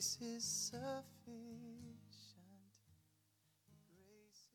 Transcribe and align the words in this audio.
grace 0.00 0.18
is 0.22 0.44
sufficient. 0.44 0.96
Grace 3.86 4.46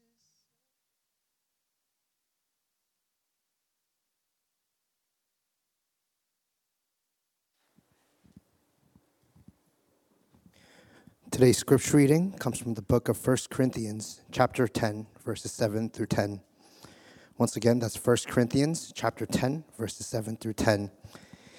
is 11.23 11.29
Today's 11.29 11.59
scripture 11.59 11.97
reading 11.97 12.31
comes 12.39 12.57
from 12.57 12.73
the 12.73 12.81
book 12.81 13.07
of 13.07 13.27
1 13.27 13.37
Corinthians, 13.51 14.21
chapter 14.31 14.67
10, 14.67 15.05
verses 15.23 15.51
7 15.51 15.91
through 15.91 16.07
10. 16.07 16.41
Once 17.37 17.55
again, 17.55 17.77
that's 17.77 18.03
1 18.03 18.17
Corinthians, 18.29 18.91
chapter 18.95 19.27
10, 19.27 19.63
verses 19.77 20.07
7 20.07 20.37
through 20.37 20.53
10. 20.53 20.89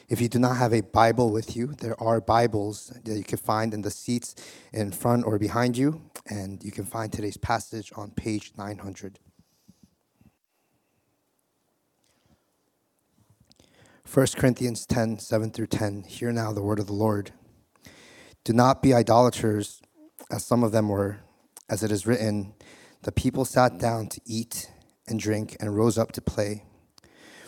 If 0.09 0.21
you 0.21 0.29
do 0.29 0.39
not 0.39 0.57
have 0.57 0.73
a 0.73 0.83
Bible 0.83 1.33
with 1.33 1.57
you, 1.57 1.75
there 1.81 2.01
are 2.01 2.21
Bibles 2.21 2.93
that 3.05 3.17
you 3.17 3.25
can 3.25 3.39
find 3.39 3.75
in 3.75 3.83
the 3.83 3.91
seats 3.91 4.37
in 4.73 4.93
front 4.93 5.25
or 5.25 5.37
behind 5.37 5.77
you, 5.77 6.01
and 6.31 6.63
you 6.63 6.71
can 6.71 6.85
find 6.85 7.13
today's 7.13 7.37
passage 7.37 7.93
on 7.97 8.13
page 8.13 8.53
900. 8.57 9.19
1 14.13 14.27
Corinthians 14.37 14.87
10, 14.87 15.19
7 15.19 15.51
through 15.51 15.67
10. 15.67 16.05
Hear 16.05 16.31
now 16.31 16.53
the 16.53 16.63
word 16.63 16.79
of 16.79 16.87
the 16.87 16.93
Lord. 16.93 17.33
Do 18.45 18.53
not 18.53 18.83
be 18.83 18.95
idolaters, 18.95 19.83
as 20.31 20.45
some 20.45 20.63
of 20.63 20.71
them 20.71 20.89
were. 20.89 21.19
As 21.69 21.83
it 21.83 21.91
is 21.91 22.07
written, 22.07 22.55
the 23.03 23.11
people 23.11 23.45
sat 23.45 23.79
down 23.79 24.07
to 24.11 24.21
eat 24.25 24.71
and 25.09 25.19
drink 25.19 25.57
and 25.59 25.75
rose 25.75 25.99
up 25.99 26.13
to 26.13 26.21
play. 26.21 26.63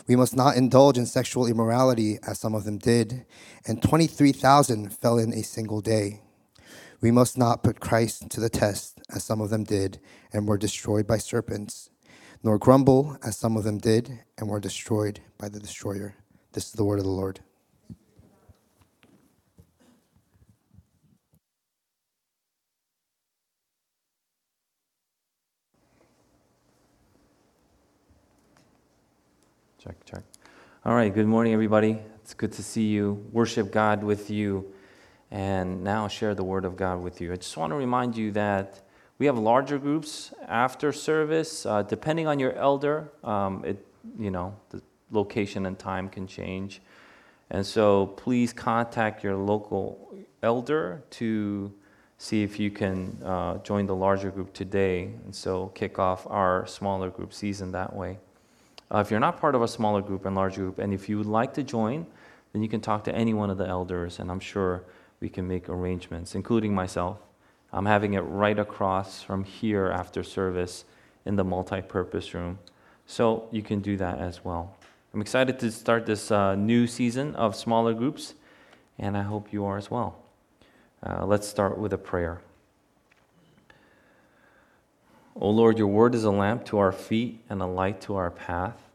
We 0.08 0.16
must 0.16 0.34
not 0.34 0.56
indulge 0.56 0.96
in 0.96 1.04
sexual 1.04 1.46
immorality, 1.46 2.18
as 2.26 2.38
some 2.38 2.54
of 2.54 2.64
them 2.64 2.78
did, 2.78 3.26
and 3.66 3.82
23,000 3.82 4.92
fell 4.94 5.18
in 5.18 5.34
a 5.34 5.42
single 5.42 5.82
day. 5.82 6.22
We 7.02 7.10
must 7.10 7.36
not 7.36 7.62
put 7.62 7.78
Christ 7.78 8.30
to 8.30 8.40
the 8.40 8.48
test, 8.48 9.00
as 9.14 9.22
some 9.22 9.42
of 9.42 9.50
them 9.50 9.64
did, 9.64 10.00
and 10.33 10.48
were 10.48 10.56
destroyed 10.56 11.06
by 11.06 11.18
serpents, 11.18 11.91
nor 12.42 12.58
grumble, 12.58 13.18
as 13.22 13.36
some 13.36 13.56
of 13.56 13.64
them 13.64 13.78
did, 13.78 14.20
and 14.38 14.48
were 14.48 14.60
destroyed 14.60 15.20
by 15.36 15.50
the 15.50 15.60
destroyer. 15.60 16.14
This 16.52 16.66
is 16.66 16.72
the 16.72 16.84
word 16.84 16.98
of 16.98 17.05
the 17.05 17.11
Lord. 17.11 17.40
Check, 29.89 30.05
check. 30.05 30.22
All 30.84 30.94
right, 30.94 31.14
good 31.14 31.27
morning, 31.27 31.55
everybody. 31.55 31.98
It's 32.17 32.34
good 32.34 32.53
to 32.53 32.62
see 32.62 32.89
you, 32.89 33.27
worship 33.33 33.72
God 33.72 34.05
with 34.05 34.28
you, 34.28 34.70
and 35.30 35.83
now 35.83 36.08
share 36.08 36.34
the 36.34 36.45
Word 36.45 36.67
of 36.67 36.77
God 36.77 37.00
with 37.00 37.22
you. 37.22 37.33
I 37.33 37.36
just 37.36 37.56
want 37.56 37.70
to 37.70 37.77
remind 37.77 38.14
you 38.14 38.30
that 38.33 38.83
we 39.17 39.25
have 39.25 39.39
larger 39.39 39.78
groups 39.78 40.34
after 40.47 40.92
service. 40.92 41.64
Uh, 41.64 41.84
depending 41.84 42.27
on 42.27 42.39
your 42.39 42.53
elder, 42.53 43.11
um, 43.25 43.64
it, 43.64 43.83
you 44.19 44.30
know, 44.30 44.55
the 44.69 44.83
location 45.11 45.64
and 45.64 45.78
time 45.78 46.11
can 46.11 46.27
change. 46.27 46.83
And 47.48 47.64
so 47.64 48.08
please 48.08 48.52
contact 48.52 49.25
your 49.25 49.36
local 49.36 50.14
elder 50.42 51.02
to 51.12 51.73
see 52.19 52.42
if 52.42 52.61
you 52.61 52.70
can 52.70 53.23
uh, 53.25 53.56
join 53.62 53.86
the 53.86 53.97
larger 53.97 54.30
group 54.30 54.52
today. 54.52 55.05
And 55.25 55.34
so 55.34 55.69
kick 55.69 55.98
off 55.98 56.27
our 56.27 56.67
smaller 56.67 57.08
group 57.08 57.33
season 57.33 57.73
that 57.73 57.97
way. 57.97 58.19
Uh, 58.92 58.98
if 58.98 59.11
you're 59.11 59.20
not 59.20 59.39
part 59.39 59.55
of 59.55 59.62
a 59.62 59.69
smaller 59.69 60.00
group 60.00 60.25
and 60.25 60.34
large 60.34 60.55
group, 60.55 60.78
and 60.78 60.94
if 60.94 61.08
you 61.08 61.19
would 61.19 61.27
like 61.27 61.53
to 61.55 61.62
join, 61.62 62.06
then 62.53 62.62
you 62.62 62.69
can 62.69 62.81
talk 62.81 63.05
to 63.05 63.14
any 63.14 63.34
one 63.34 63.50
of 63.50 63.58
the 63.58 63.67
elders, 63.67 64.19
and 64.19 64.30
I'm 64.30 64.41
sure 64.41 64.84
we 65.20 65.28
can 65.28 65.47
make 65.47 65.69
arrangements, 65.69 66.34
including 66.34 66.75
myself. 66.75 67.19
I'm 67.72 67.86
having 67.86 68.14
it 68.14 68.20
right 68.20 68.58
across 68.58 69.22
from 69.22 69.45
here 69.45 69.89
after 69.89 70.22
service 70.22 70.84
in 71.27 71.36
the 71.36 71.45
multi 71.45 71.83
purpose 71.83 72.33
room. 72.33 72.58
So 73.07 73.48
you 73.51 73.62
can 73.62 73.80
do 73.80 73.96
that 73.98 74.18
as 74.18 74.45
well. 74.45 74.74
I'm 75.12 75.20
excited 75.20 75.58
to 75.61 75.70
start 75.70 76.07
this 76.07 76.30
uh, 76.30 76.55
new 76.55 76.86
season 76.86 77.35
of 77.36 77.57
smaller 77.57 77.92
groups, 77.92 78.35
and 78.98 79.17
I 79.17 79.23
hope 79.23 79.52
you 79.52 79.64
are 79.67 79.77
as 79.77 79.91
well. 79.91 80.23
Uh, 81.02 81.27
let's 81.27 81.46
start 81.46 81.79
with 81.79 81.92
a 81.92 81.98
prayer. 81.98 82.41
O 85.41 85.51
Lord, 85.51 85.79
your 85.79 85.86
word 85.86 86.14
is 86.14 86.24
a 86.24 86.30
lamp 86.30 86.64
to 86.67 86.79
our 86.79 86.92
feet 86.92 87.45
and 87.48 87.62
a 87.62 87.67
light 87.67 88.01
to 88.02 88.17
our 88.17 88.30
path. 88.30 88.87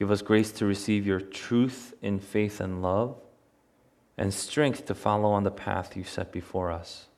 Give 0.00 0.10
us 0.10 0.22
grace 0.22 0.50
to 0.52 0.64
receive 0.64 1.06
your 1.06 1.20
truth 1.20 1.92
in 2.00 2.20
faith 2.20 2.58
and 2.58 2.80
love, 2.80 3.18
and 4.16 4.32
strength 4.32 4.86
to 4.86 4.94
follow 4.94 5.30
on 5.30 5.44
the 5.44 5.50
path 5.50 5.94
you 5.94 6.04
set 6.04 6.32
before 6.32 6.70
us. 6.70 7.08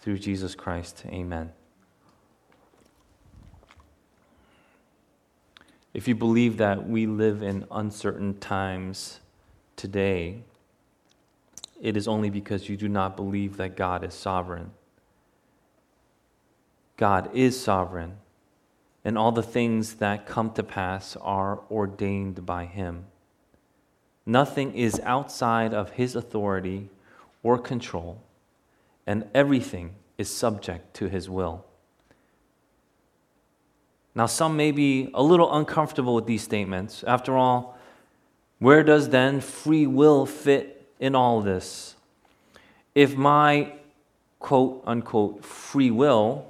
Through 0.00 0.18
Jesus 0.18 0.54
Christ, 0.54 1.04
amen. 1.06 1.52
If 5.94 6.06
you 6.06 6.14
believe 6.14 6.58
that 6.58 6.86
we 6.86 7.06
live 7.06 7.42
in 7.42 7.64
uncertain 7.70 8.38
times 8.38 9.20
today, 9.76 10.42
it 11.80 11.96
is 11.96 12.06
only 12.06 12.28
because 12.28 12.68
you 12.68 12.76
do 12.76 12.90
not 12.90 13.16
believe 13.16 13.56
that 13.56 13.74
God 13.74 14.04
is 14.04 14.12
sovereign. 14.12 14.72
God 16.98 17.30
is 17.32 17.58
sovereign, 17.58 18.18
and 19.04 19.18
all 19.18 19.32
the 19.32 19.42
things 19.42 19.94
that 19.94 20.26
come 20.26 20.52
to 20.52 20.62
pass 20.62 21.16
are 21.16 21.60
ordained 21.70 22.46
by 22.46 22.66
Him. 22.66 23.06
Nothing 24.24 24.74
is 24.74 25.00
outside 25.04 25.74
of 25.74 25.92
His 25.92 26.14
authority 26.14 26.88
or 27.42 27.58
control, 27.58 28.22
and 29.06 29.26
everything 29.34 29.94
is 30.18 30.28
subject 30.30 30.94
to 30.94 31.08
His 31.08 31.28
will. 31.28 31.64
Now, 34.14 34.26
some 34.26 34.56
may 34.56 34.72
be 34.72 35.10
a 35.14 35.22
little 35.22 35.54
uncomfortable 35.54 36.14
with 36.14 36.26
these 36.26 36.42
statements. 36.42 37.02
After 37.04 37.36
all, 37.36 37.78
where 38.58 38.84
does 38.84 39.08
then 39.08 39.40
free 39.40 39.86
will 39.86 40.26
fit 40.26 40.86
in 41.00 41.14
all 41.14 41.40
this? 41.40 41.96
If 42.94 43.16
my 43.16 43.72
quote 44.38 44.82
unquote 44.86 45.44
free 45.44 45.90
will 45.90 46.46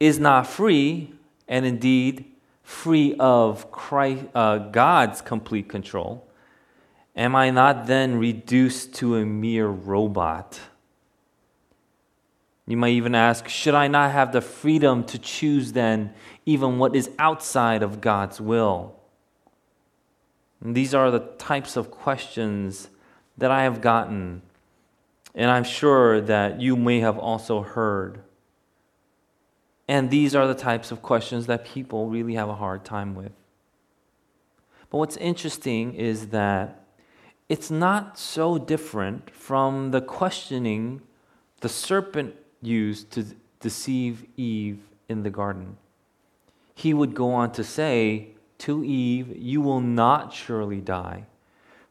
is 0.00 0.18
not 0.18 0.46
free, 0.46 1.14
and 1.48 1.64
indeed 1.64 2.26
free 2.62 3.14
of 3.18 3.70
Christ, 3.70 4.26
uh, 4.34 4.58
God's 4.58 5.22
complete 5.22 5.68
control, 5.68 6.28
am 7.16 7.34
I 7.34 7.50
not 7.50 7.86
then 7.86 8.18
reduced 8.18 8.94
to 8.96 9.16
a 9.16 9.24
mere 9.24 9.66
robot? 9.66 10.60
You 12.66 12.76
might 12.76 12.90
even 12.90 13.14
ask, 13.14 13.48
should 13.48 13.74
I 13.74 13.88
not 13.88 14.12
have 14.12 14.32
the 14.32 14.42
freedom 14.42 15.02
to 15.04 15.18
choose 15.18 15.72
then 15.72 16.12
even 16.44 16.78
what 16.78 16.94
is 16.94 17.08
outside 17.18 17.82
of 17.82 18.02
God's 18.02 18.40
will? 18.40 18.94
And 20.60 20.74
these 20.74 20.94
are 20.94 21.10
the 21.10 21.20
types 21.38 21.76
of 21.76 21.90
questions 21.90 22.90
that 23.38 23.50
I 23.50 23.62
have 23.62 23.80
gotten, 23.80 24.42
and 25.34 25.50
I'm 25.50 25.64
sure 25.64 26.20
that 26.20 26.60
you 26.60 26.76
may 26.76 27.00
have 27.00 27.16
also 27.16 27.62
heard. 27.62 28.20
And 29.88 30.10
these 30.10 30.34
are 30.34 30.46
the 30.46 30.54
types 30.54 30.92
of 30.92 31.00
questions 31.00 31.46
that 31.46 31.64
people 31.64 32.08
really 32.08 32.34
have 32.34 32.50
a 32.50 32.54
hard 32.54 32.84
time 32.84 33.14
with. 33.14 33.32
But 34.90 34.98
what's 34.98 35.16
interesting 35.16 35.94
is 35.94 36.28
that 36.28 36.84
it's 37.48 37.70
not 37.70 38.18
so 38.18 38.58
different 38.58 39.30
from 39.30 39.90
the 39.90 40.02
questioning 40.02 41.00
the 41.60 41.68
serpent 41.68 42.34
used 42.60 43.10
to 43.12 43.24
deceive 43.60 44.26
Eve 44.36 44.80
in 45.08 45.22
the 45.22 45.30
garden. 45.30 45.78
He 46.74 46.92
would 46.94 47.14
go 47.14 47.32
on 47.32 47.52
to 47.52 47.64
say 47.64 48.28
to 48.58 48.84
Eve, 48.84 49.34
You 49.36 49.60
will 49.60 49.80
not 49.80 50.32
surely 50.32 50.80
die. 50.80 51.24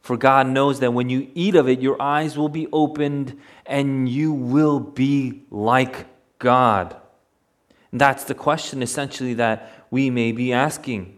For 0.02 0.16
God 0.16 0.48
knows 0.48 0.80
that 0.80 0.94
when 0.94 1.10
you 1.10 1.30
eat 1.34 1.56
of 1.56 1.68
it, 1.68 1.82
your 1.82 2.02
eyes 2.02 2.38
will 2.38 2.50
be 2.50 2.68
opened 2.72 3.38
and 3.66 4.08
you 4.08 4.32
will 4.32 4.80
be 4.80 5.42
like 5.52 6.06
God. 6.40 6.96
That's 7.92 8.24
the 8.26 8.36
question 8.36 8.82
essentially 8.82 9.34
that 9.36 9.86
we 9.90 10.10
may 10.10 10.32
be 10.32 10.52
asking. 10.52 11.18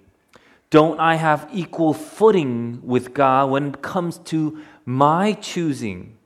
Don't 0.70 1.00
I 1.00 1.16
have 1.16 1.50
equal 1.52 1.94
footing 1.94 2.82
with 2.84 3.14
God 3.14 3.50
when 3.50 3.70
it 3.70 3.82
comes 3.82 4.20
to 4.26 4.60
my 4.86 5.34
choosing? 5.34 6.18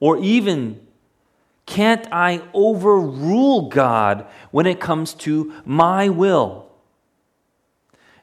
Or 0.00 0.18
even, 0.18 0.84
can't 1.66 2.06
I 2.10 2.42
overrule 2.52 3.68
God 3.68 4.26
when 4.50 4.66
it 4.66 4.80
comes 4.80 5.14
to 5.14 5.52
my 5.64 6.08
will? 6.08 6.68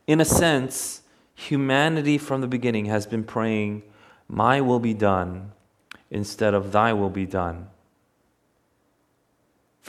In 0.05 0.19
a 0.19 0.25
sense, 0.25 1.03
humanity 1.35 2.17
from 2.17 2.41
the 2.41 2.47
beginning 2.47 2.85
has 2.85 3.05
been 3.05 3.23
praying, 3.23 3.83
My 4.27 4.59
will 4.59 4.79
be 4.79 4.93
done, 4.93 5.53
instead 6.11 6.53
of 6.53 6.73
Thy 6.73 6.91
will 6.91 7.09
be 7.09 7.25
done. 7.25 7.67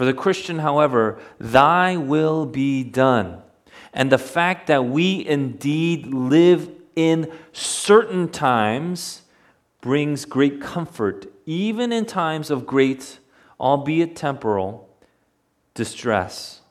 For 0.01 0.07
the 0.07 0.15
Christian, 0.15 0.61
however, 0.61 1.21
thy 1.39 1.99
will 1.99 2.47
be 2.47 2.83
done. 2.83 3.43
And 3.93 4.11
the 4.11 4.17
fact 4.17 4.67
that 4.69 4.87
we 4.87 5.27
indeed 5.27 6.07
live 6.07 6.71
in 6.97 7.31
certain 7.53 8.31
times 8.31 9.21
brings 9.83 10.25
great 10.25 10.59
comfort, 10.59 11.27
even 11.45 11.93
in 11.93 12.07
times 12.07 12.51
of 12.51 12.67
great 12.67 13.19
albeit 13.61 14.17
temporal, 14.17 14.89
distress. 15.75 16.63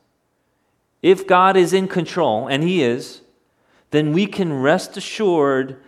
If 1.03 1.27
God 1.27 1.55
is 1.55 1.71
in 1.71 1.87
control, 1.87 2.47
and 2.47 2.63
He 2.63 2.81
is, 2.81 3.21
then 3.91 4.11
we 4.11 4.25
can 4.25 4.53
rest 4.53 4.97
assured 4.97 5.79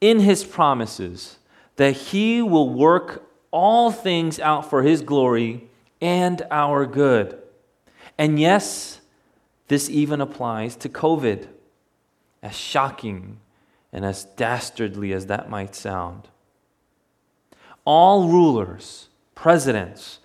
in 0.00 0.20
His 0.20 0.44
promises 0.44 1.38
that 1.74 1.96
He 1.96 2.40
will 2.40 2.70
work 2.70 3.28
all 3.50 3.90
things 3.90 4.38
out 4.38 4.70
for 4.70 4.84
His 4.84 5.02
glory 5.02 5.70
and 6.00 6.42
our 6.50 6.86
good. 6.86 7.38
And 8.18 8.38
yes, 8.38 9.00
this 9.68 9.88
even 9.88 10.20
applies 10.20 10.76
to 10.76 10.88
COVID, 10.88 11.46
as 12.42 12.54
shocking 12.54 13.38
and 13.92 14.04
as 14.04 14.24
dastardly 14.24 15.12
as 15.12 15.26
that 15.26 15.48
might 15.48 15.74
sound. 15.74 16.28
All 17.84 18.28
rulers, 18.28 19.08
presidents, 19.34 20.18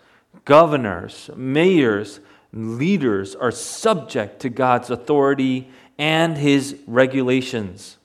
governors, 0.45 1.29
mayors, 1.35 2.19
leaders 2.51 3.35
are 3.35 3.51
subject 3.51 4.39
to 4.41 4.49
God's 4.49 4.89
authority 4.89 5.69
and 5.97 6.37
his 6.37 6.77
regulations. 6.87 7.97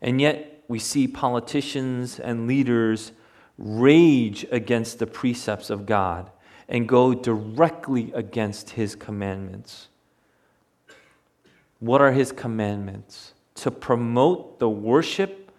And 0.00 0.20
yet, 0.20 0.64
we 0.68 0.78
see 0.78 1.08
politicians 1.08 2.18
and 2.18 2.46
leaders 2.46 3.12
rage 3.58 4.46
against 4.50 4.98
the 4.98 5.06
precepts 5.06 5.70
of 5.70 5.86
God 5.86 6.30
and 6.68 6.88
go 6.88 7.14
directly 7.14 8.12
against 8.12 8.70
his 8.70 8.94
commandments. 8.94 9.88
What 11.80 12.00
are 12.00 12.12
his 12.12 12.32
commandments? 12.32 13.34
To 13.56 13.70
promote 13.70 14.58
the 14.58 14.68
worship 14.68 15.50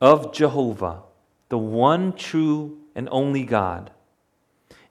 of 0.00 0.32
Jehovah, 0.32 1.02
the 1.48 1.58
one 1.58 2.12
true 2.12 2.78
and 2.94 3.08
only 3.10 3.44
God, 3.44 3.90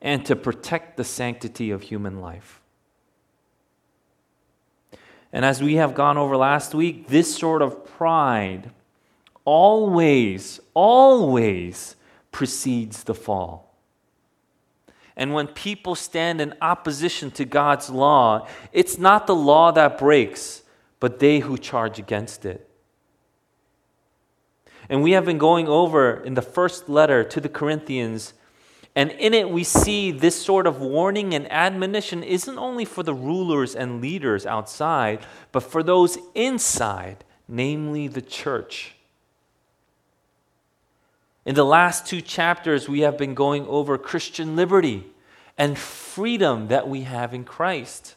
and 0.02 0.26
to 0.26 0.36
protect 0.36 0.98
the 0.98 1.04
sanctity 1.04 1.72
of 1.72 1.82
human 1.84 2.22
life. 2.22 2.62
And 5.34 5.46
as 5.46 5.62
we 5.62 5.76
have 5.76 5.96
gone 5.96 6.18
over 6.18 6.36
last 6.36 6.74
week, 6.74 7.08
this 7.08 7.36
sort 7.36 7.62
of 7.62 7.86
pride 7.86 8.72
always, 9.46 10.60
always 10.74 11.96
precedes 12.32 13.04
the 13.04 13.14
fall. 13.14 13.72
And 15.16 15.34
when 15.34 15.48
people 15.48 15.96
stand 15.96 16.40
in 16.42 16.54
opposition 16.62 17.32
to 17.32 17.46
God's 17.46 17.90
law, 17.90 18.48
it's 18.72 18.98
not 18.98 19.28
the 19.28 19.36
law 19.36 19.72
that 19.72 19.98
breaks, 19.98 20.64
but 21.00 21.20
they 21.20 21.40
who 21.40 21.58
charge 21.58 22.00
against 22.00 22.46
it. 22.46 22.68
And 24.90 25.04
we 25.04 25.12
have 25.12 25.26
been 25.26 25.38
going 25.38 25.68
over 25.68 26.24
in 26.24 26.34
the 26.34 26.42
first 26.42 26.90
letter 26.90 27.24
to 27.24 27.40
the 27.40 27.50
Corinthians, 27.50 28.34
and 28.96 29.12
in 29.12 29.34
it 29.34 29.50
we 29.50 29.64
see 29.64 30.12
this 30.12 30.42
sort 30.42 30.68
of 30.68 30.82
warning 30.82 31.34
and 31.34 31.50
admonition 31.52 32.24
isn't 32.24 32.58
only 32.58 32.84
for 32.84 33.04
the 33.04 33.14
rulers 33.14 33.76
and 33.76 34.02
leaders 34.02 34.46
outside, 34.46 35.26
but 35.52 35.62
for 35.62 35.84
those 35.84 36.18
inside, 36.36 37.24
namely 37.48 38.08
the 38.08 38.22
church. 38.22 38.96
In 41.46 41.56
the 41.56 41.66
last 41.66 42.06
two 42.06 42.22
chapters, 42.22 42.88
we 42.88 43.02
have 43.02 43.18
been 43.18 43.34
going 43.34 43.66
over 43.68 43.98
Christian 43.98 44.56
liberty 44.56 45.06
and 45.58 45.78
freedom 45.78 46.68
that 46.68 46.88
we 46.88 47.02
have 47.02 47.34
in 47.34 47.44
Christ. 47.44 48.16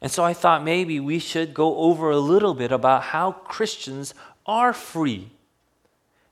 And 0.00 0.10
so 0.10 0.24
I 0.24 0.34
thought 0.34 0.64
maybe 0.64 1.00
we 1.00 1.18
should 1.18 1.54
go 1.54 1.76
over 1.78 2.10
a 2.10 2.18
little 2.18 2.54
bit 2.54 2.72
about 2.72 3.04
how 3.04 3.32
Christians 3.32 4.14
are 4.46 4.72
free. 4.72 5.30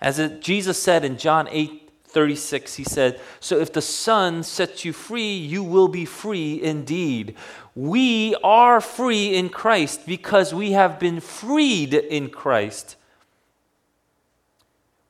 As 0.01 0.19
it, 0.19 0.43
Jesus 0.43 0.83
said 0.83 1.05
in 1.05 1.17
John 1.17 1.49
8 1.51 1.79
36, 2.13 2.75
he 2.75 2.85
said, 2.85 3.19
So 3.41 3.59
if 3.59 3.73
the 3.73 3.81
Son 3.81 4.43
sets 4.43 4.85
you 4.85 4.93
free, 4.93 5.35
you 5.35 5.63
will 5.63 5.89
be 5.89 6.05
free 6.05 6.63
indeed. 6.63 7.37
We 7.75 8.35
are 8.45 8.83
free 8.83 9.35
in 9.35 9.49
Christ 9.49 10.05
because 10.05 10.53
we 10.53 10.73
have 10.73 11.01
been 11.01 11.21
freed 11.21 11.95
in 11.95 12.29
Christ. 12.29 12.97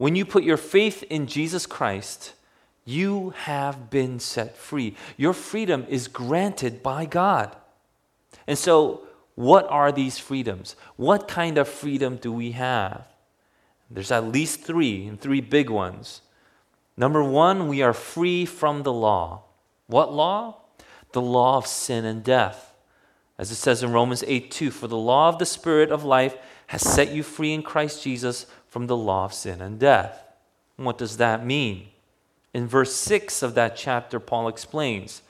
When 0.03 0.17
you 0.17 0.25
put 0.25 0.43
your 0.43 0.57
faith 0.57 1.05
in 1.05 1.29
Jesus 1.29 1.65
Christ, 1.65 2.33
you 2.85 3.35
have 3.37 3.89
been 3.89 4.19
set 4.19 4.57
free. 4.57 4.97
Your 5.17 5.33
freedom 5.33 5.87
is 5.89 6.09
granted 6.09 6.83
by 6.83 7.05
God. 7.05 7.55
And 8.49 8.59
so, 8.59 9.03
what 9.37 9.65
are 9.71 9.93
these 9.93 10.19
freedoms? 10.19 10.75
What 10.97 11.29
kind 11.29 11.57
of 11.57 11.69
freedom 11.69 12.17
do 12.17 12.33
we 12.33 12.51
have? 12.51 13.07
There's 13.89 14.11
at 14.11 14.25
least 14.25 14.65
three, 14.65 15.07
and 15.07 15.21
three 15.21 15.41
big 15.41 15.71
ones. 15.71 16.23
Number 16.97 17.23
one, 17.23 17.69
we 17.69 17.81
are 17.81 17.95
free 17.95 18.45
from 18.45 18.83
the 18.83 18.93
law. 18.93 19.43
What 19.87 20.13
law? 20.13 20.63
The 21.13 21.23
law 21.23 21.59
of 21.59 21.69
sin 21.69 22.05
and 22.05 22.25
death. 22.25 22.75
As 23.39 23.53
it 23.53 23.55
says 23.55 23.85
in 23.85 23.93
Romans 23.93 24.25
8 24.27 24.51
2, 24.51 24.73
for 24.73 24.89
the 24.89 24.97
law 24.97 25.29
of 25.29 25.39
the 25.39 25.47
Spirit 25.47 25.93
of 25.93 26.03
life 26.03 26.37
has 26.73 26.81
set 26.81 27.13
you 27.13 27.23
free 27.23 27.53
in 27.53 27.63
Christ 27.63 28.03
Jesus 28.03 28.47
from 28.67 28.87
the 28.87 28.97
law 28.97 29.27
of 29.27 29.35
sin 29.35 29.61
and 29.61 29.79
death. 29.79 30.25
What 30.77 30.97
does 30.97 31.19
that 31.19 31.45
mean? 31.45 31.89
In 32.55 32.67
verse 32.67 32.95
6 32.95 33.43
of 33.43 33.55
that 33.57 33.77
chapter, 33.77 34.19
Paul 34.19 34.49
explains 34.49 35.21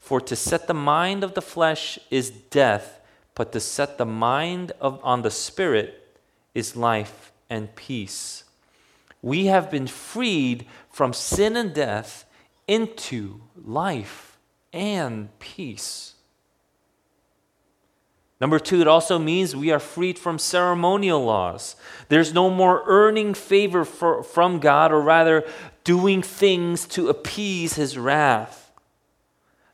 For 0.00 0.20
to 0.20 0.34
set 0.34 0.66
the 0.66 0.74
mind 0.74 1.22
of 1.22 1.34
the 1.34 1.40
flesh 1.40 2.00
is 2.10 2.30
death, 2.30 3.00
but 3.36 3.52
to 3.52 3.60
set 3.60 3.96
the 3.96 4.04
mind 4.04 4.72
of, 4.80 4.98
on 5.04 5.22
the 5.22 5.30
Spirit 5.30 6.18
is 6.52 6.74
life 6.74 7.30
and 7.48 7.72
peace. 7.76 8.42
We 9.22 9.46
have 9.46 9.70
been 9.70 9.86
freed 9.86 10.66
from 10.90 11.12
sin 11.12 11.56
and 11.56 11.72
death 11.72 12.24
into 12.66 13.40
life 13.54 14.36
and 14.72 15.28
peace. 15.38 16.14
Number 18.40 18.60
two, 18.60 18.80
it 18.80 18.86
also 18.86 19.18
means 19.18 19.56
we 19.56 19.72
are 19.72 19.80
freed 19.80 20.18
from 20.18 20.38
ceremonial 20.38 21.24
laws. 21.24 21.74
There's 22.08 22.32
no 22.32 22.50
more 22.50 22.84
earning 22.86 23.34
favor 23.34 23.84
for, 23.84 24.22
from 24.22 24.60
God, 24.60 24.92
or 24.92 25.00
rather, 25.00 25.44
doing 25.82 26.22
things 26.22 26.86
to 26.88 27.08
appease 27.08 27.74
his 27.74 27.98
wrath. 27.98 28.70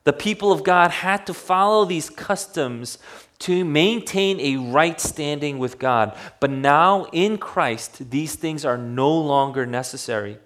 The 0.03 0.13
people 0.13 0.51
of 0.51 0.63
God 0.63 0.91
had 0.91 1.25
to 1.27 1.33
follow 1.33 1.85
these 1.85 2.09
customs 2.09 2.97
to 3.39 3.65
maintain 3.65 4.39
a 4.39 4.57
right 4.57 4.99
standing 4.99 5.59
with 5.59 5.77
God. 5.77 6.15
But 6.39 6.51
now 6.51 7.05
in 7.11 7.37
Christ, 7.37 8.09
these 8.09 8.35
things 8.35 8.65
are 8.65 8.77
no 8.77 9.11
longer 9.15 9.65
necessary. 9.65 10.37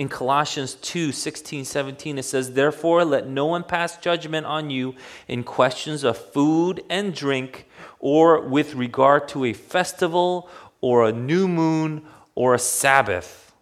In 0.00 0.08
Colossians 0.08 0.76
2 0.76 1.12
16, 1.12 1.66
17, 1.66 2.16
it 2.16 2.22
says, 2.22 2.54
Therefore, 2.54 3.04
let 3.04 3.28
no 3.28 3.44
one 3.44 3.62
pass 3.62 3.98
judgment 3.98 4.46
on 4.46 4.70
you 4.70 4.94
in 5.28 5.44
questions 5.44 6.04
of 6.04 6.16
food 6.16 6.82
and 6.88 7.14
drink, 7.14 7.68
or 7.98 8.40
with 8.40 8.74
regard 8.74 9.28
to 9.28 9.44
a 9.44 9.52
festival, 9.52 10.48
or 10.80 11.04
a 11.04 11.12
new 11.12 11.46
moon, 11.46 12.06
or 12.34 12.54
a 12.54 12.58
Sabbath. 12.58 13.52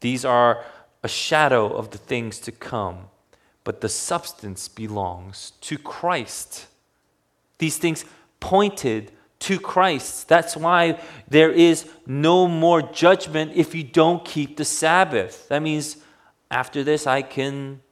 These 0.00 0.24
are 0.24 0.64
a 1.04 1.08
shadow 1.08 1.72
of 1.72 1.90
the 1.90 1.98
things 1.98 2.40
to 2.40 2.50
come, 2.50 3.04
but 3.62 3.80
the 3.80 3.88
substance 3.88 4.66
belongs 4.66 5.52
to 5.60 5.78
Christ. 5.78 6.66
These 7.58 7.78
things 7.78 8.04
pointed 8.40 9.12
to 9.44 9.60
Christ. 9.60 10.26
That's 10.26 10.56
why 10.56 10.98
there 11.28 11.50
is 11.50 11.86
no 12.06 12.48
more 12.48 12.80
judgment 12.80 13.52
if 13.54 13.74
you 13.74 13.84
don't 13.84 14.24
keep 14.24 14.56
the 14.56 14.64
Sabbath. 14.64 15.48
That 15.48 15.62
means 15.62 15.98
after 16.50 16.82
this, 16.82 17.06
I 17.06 17.20
can 17.20 17.82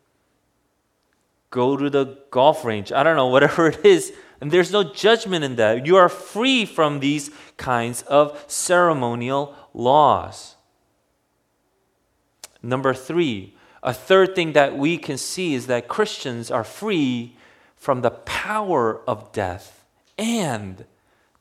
go 1.50 1.76
to 1.76 1.90
the 1.90 2.18
golf 2.30 2.64
range. 2.64 2.90
I 2.90 3.02
don't 3.02 3.16
know, 3.16 3.26
whatever 3.26 3.68
it 3.74 3.84
is. 3.84 4.14
And 4.40 4.50
there's 4.50 4.72
no 4.72 4.82
judgment 4.82 5.44
in 5.44 5.56
that. 5.56 5.86
You 5.86 5.96
are 5.96 6.08
free 6.08 6.64
from 6.64 7.00
these 7.00 7.30
kinds 7.58 8.00
of 8.02 8.42
ceremonial 8.48 9.54
laws. 9.74 10.56
Number 12.62 12.94
three, 12.94 13.54
a 13.82 13.92
third 13.92 14.34
thing 14.34 14.54
that 14.54 14.78
we 14.78 14.96
can 14.96 15.18
see 15.18 15.52
is 15.52 15.66
that 15.66 15.86
Christians 15.86 16.50
are 16.50 16.64
free 16.64 17.36
from 17.76 18.00
the 18.00 18.10
power 18.10 19.02
of 19.06 19.32
death 19.32 19.84
and 20.16 20.86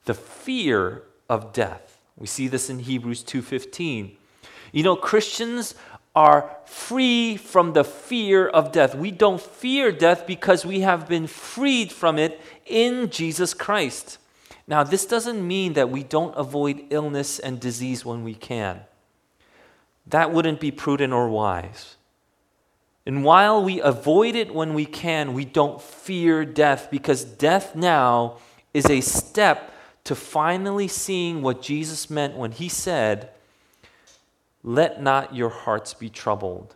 the 0.05 0.13
fear 0.13 1.03
of 1.29 1.53
death. 1.53 2.00
We 2.17 2.27
see 2.27 2.48
this 2.48 2.70
in 2.70 2.79
Hebrews 2.79 3.24
2:15. 3.24 4.17
You 4.72 4.84
know, 4.84 4.96
Christians 4.96 5.75
are 6.15 6.58
free 6.65 7.38
from 7.38 7.74
the 7.74 7.84
fear 7.84 8.48
of 8.48 8.72
death. 8.72 8.96
We 8.96 9.12
don't 9.12 9.41
fear 9.41 9.91
death 9.91 10.27
because 10.27 10.65
we 10.65 10.81
have 10.81 11.08
been 11.08 11.27
freed 11.27 11.91
from 11.91 12.20
it 12.20 12.41
in 12.65 13.10
Jesus 13.10 13.53
Christ. 13.53 14.17
Now, 14.67 14.84
this 14.84 15.05
doesn't 15.05 15.46
mean 15.46 15.74
that 15.74 15.89
we 15.89 16.03
don't 16.03 16.36
avoid 16.38 16.86
illness 16.89 17.39
and 17.39 17.60
disease 17.60 18.05
when 18.05 18.24
we 18.24 18.36
can. 18.36 18.81
That 20.05 20.31
wouldn't 20.31 20.60
be 20.60 20.72
prudent 20.72 21.13
or 21.13 21.29
wise. 21.29 21.96
And 23.05 23.24
while 23.24 23.63
we 23.63 23.81
avoid 23.81 24.36
it 24.36 24.53
when 24.53 24.74
we 24.74 24.86
can, 24.86 25.34
we 25.34 25.46
don't 25.46 25.81
fear 25.81 26.46
death 26.46 26.89
because 26.91 27.24
death 27.24 27.75
now 27.75 28.38
is 28.74 28.89
a 28.89 29.01
step 29.01 29.71
to 30.12 30.15
finally 30.15 30.89
seeing 30.89 31.41
what 31.41 31.62
Jesus 31.62 32.10
meant 32.10 32.36
when 32.36 32.51
he 32.51 32.68
said, 32.68 33.30
Let 34.62 35.01
not 35.01 35.34
your 35.34 35.48
hearts 35.48 35.94
be 35.94 36.10
troubled. 36.10 36.75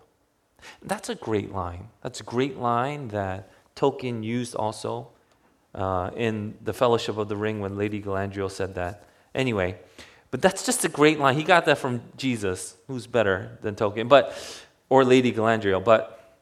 That's 0.82 1.10
a 1.10 1.16
great 1.16 1.52
line. 1.52 1.90
That's 2.02 2.22
a 2.22 2.24
great 2.24 2.58
line 2.58 3.10
that 3.10 3.52
Tolkien 3.76 4.24
used 4.24 4.56
also 4.56 5.10
uh, 5.74 6.12
in 6.16 6.56
The 6.64 6.72
Fellowship 6.72 7.18
of 7.18 7.28
the 7.28 7.36
Ring 7.36 7.60
when 7.60 7.76
Lady 7.76 8.02
Galadriel 8.02 8.50
said 8.50 8.76
that. 8.76 9.04
Anyway, 9.34 9.80
but 10.32 10.42
that's 10.42 10.66
just 10.66 10.86
a 10.86 10.90
great 10.90 11.20
line. 11.20 11.36
He 11.36 11.44
got 11.44 11.66
that 11.66 11.78
from 11.78 12.04
Jesus, 12.16 12.78
who's 12.88 13.06
better 13.06 13.58
than 13.62 13.76
Tolkien, 13.76 14.08
but 14.08 14.34
or 14.88 15.04
Lady 15.04 15.34
Galadriel. 15.34 15.84
But 15.84 16.38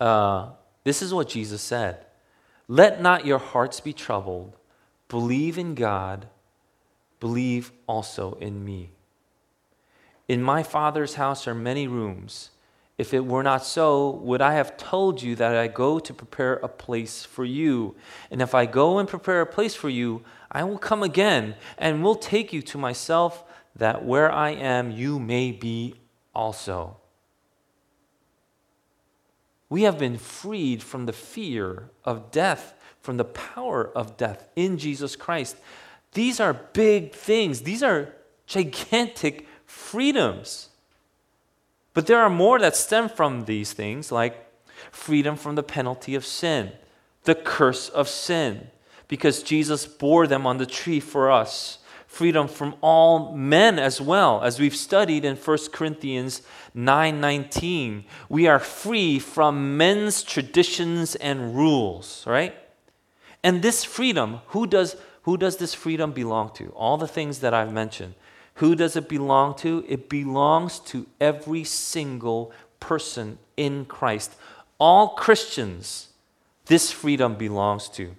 uh, 0.00 0.48
this 0.82 1.02
is 1.02 1.12
what 1.12 1.28
Jesus 1.28 1.60
said: 1.60 2.06
"Let 2.68 3.02
not 3.02 3.26
your 3.26 3.38
hearts 3.38 3.80
be 3.80 3.92
troubled. 3.92 4.56
Believe 5.08 5.58
in 5.58 5.74
God. 5.74 6.28
Believe 7.20 7.72
also 7.86 8.34
in 8.34 8.64
me." 8.64 8.90
In 10.26 10.42
my 10.42 10.62
Father's 10.62 11.14
house 11.14 11.46
are 11.46 11.54
many 11.54 11.86
rooms. 11.86 12.50
If 12.96 13.12
it 13.12 13.26
were 13.26 13.42
not 13.42 13.64
so, 13.64 14.08
would 14.08 14.40
I 14.40 14.52
have 14.52 14.76
told 14.76 15.20
you 15.20 15.34
that 15.36 15.56
I 15.56 15.66
go 15.66 15.98
to 15.98 16.14
prepare 16.14 16.54
a 16.54 16.68
place 16.68 17.24
for 17.24 17.44
you? 17.44 17.96
And 18.30 18.40
if 18.40 18.54
I 18.54 18.66
go 18.66 18.98
and 18.98 19.08
prepare 19.08 19.40
a 19.40 19.46
place 19.46 19.74
for 19.74 19.88
you, 19.88 20.22
I 20.50 20.62
will 20.62 20.78
come 20.78 21.02
again 21.02 21.56
and 21.76 22.04
will 22.04 22.14
take 22.14 22.52
you 22.52 22.62
to 22.62 22.78
myself, 22.78 23.42
that 23.74 24.04
where 24.04 24.30
I 24.30 24.50
am, 24.50 24.92
you 24.92 25.18
may 25.18 25.50
be 25.50 25.96
also. 26.34 26.98
We 29.68 29.82
have 29.82 29.98
been 29.98 30.16
freed 30.16 30.80
from 30.82 31.06
the 31.06 31.12
fear 31.12 31.90
of 32.04 32.30
death, 32.30 32.73
from 33.04 33.18
the 33.18 33.24
power 33.24 33.90
of 33.94 34.16
death 34.16 34.48
in 34.56 34.78
Jesus 34.78 35.14
Christ. 35.14 35.56
These 36.14 36.40
are 36.40 36.54
big 36.54 37.12
things, 37.12 37.60
these 37.60 37.82
are 37.82 38.14
gigantic 38.46 39.46
freedoms. 39.66 40.70
But 41.92 42.06
there 42.06 42.18
are 42.18 42.30
more 42.30 42.58
that 42.58 42.74
stem 42.74 43.10
from 43.10 43.44
these 43.44 43.74
things, 43.74 44.10
like 44.10 44.50
freedom 44.90 45.36
from 45.36 45.54
the 45.54 45.62
penalty 45.62 46.14
of 46.14 46.24
sin, 46.24 46.72
the 47.24 47.34
curse 47.34 47.90
of 47.90 48.08
sin, 48.08 48.68
because 49.06 49.42
Jesus 49.42 49.84
bore 49.84 50.26
them 50.26 50.46
on 50.46 50.56
the 50.56 50.66
tree 50.66 50.98
for 50.98 51.30
us. 51.30 51.78
Freedom 52.06 52.48
from 52.48 52.74
all 52.80 53.36
men 53.36 53.78
as 53.78 54.00
well, 54.00 54.40
as 54.42 54.58
we've 54.58 54.74
studied 54.74 55.26
in 55.26 55.36
1 55.36 55.72
Corinthians 55.72 56.40
9:19. 56.74 58.04
we 58.30 58.46
are 58.46 58.58
free 58.58 59.18
from 59.18 59.76
men's 59.76 60.22
traditions 60.22 61.16
and 61.16 61.54
rules, 61.54 62.24
right? 62.26 62.63
And 63.44 63.62
this 63.62 63.84
freedom, 63.84 64.40
who 64.48 64.66
does 64.66 64.96
who 65.24 65.38
does 65.38 65.56
this 65.56 65.72
freedom 65.72 66.12
belong 66.12 66.50
to? 66.54 66.68
All 66.70 66.98
the 66.98 67.08
things 67.08 67.38
that 67.38 67.54
I've 67.54 67.72
mentioned. 67.72 68.14
Who 68.56 68.74
does 68.74 68.94
it 68.94 69.08
belong 69.08 69.54
to? 69.56 69.84
It 69.88 70.08
belongs 70.08 70.78
to 70.80 71.06
every 71.20 71.64
single 71.64 72.52
person 72.78 73.38
in 73.56 73.86
Christ. 73.86 74.34
All 74.78 75.08
Christians, 75.14 76.08
this 76.66 76.92
freedom 76.92 77.36
belongs 77.36 77.88
to. 77.90 78.14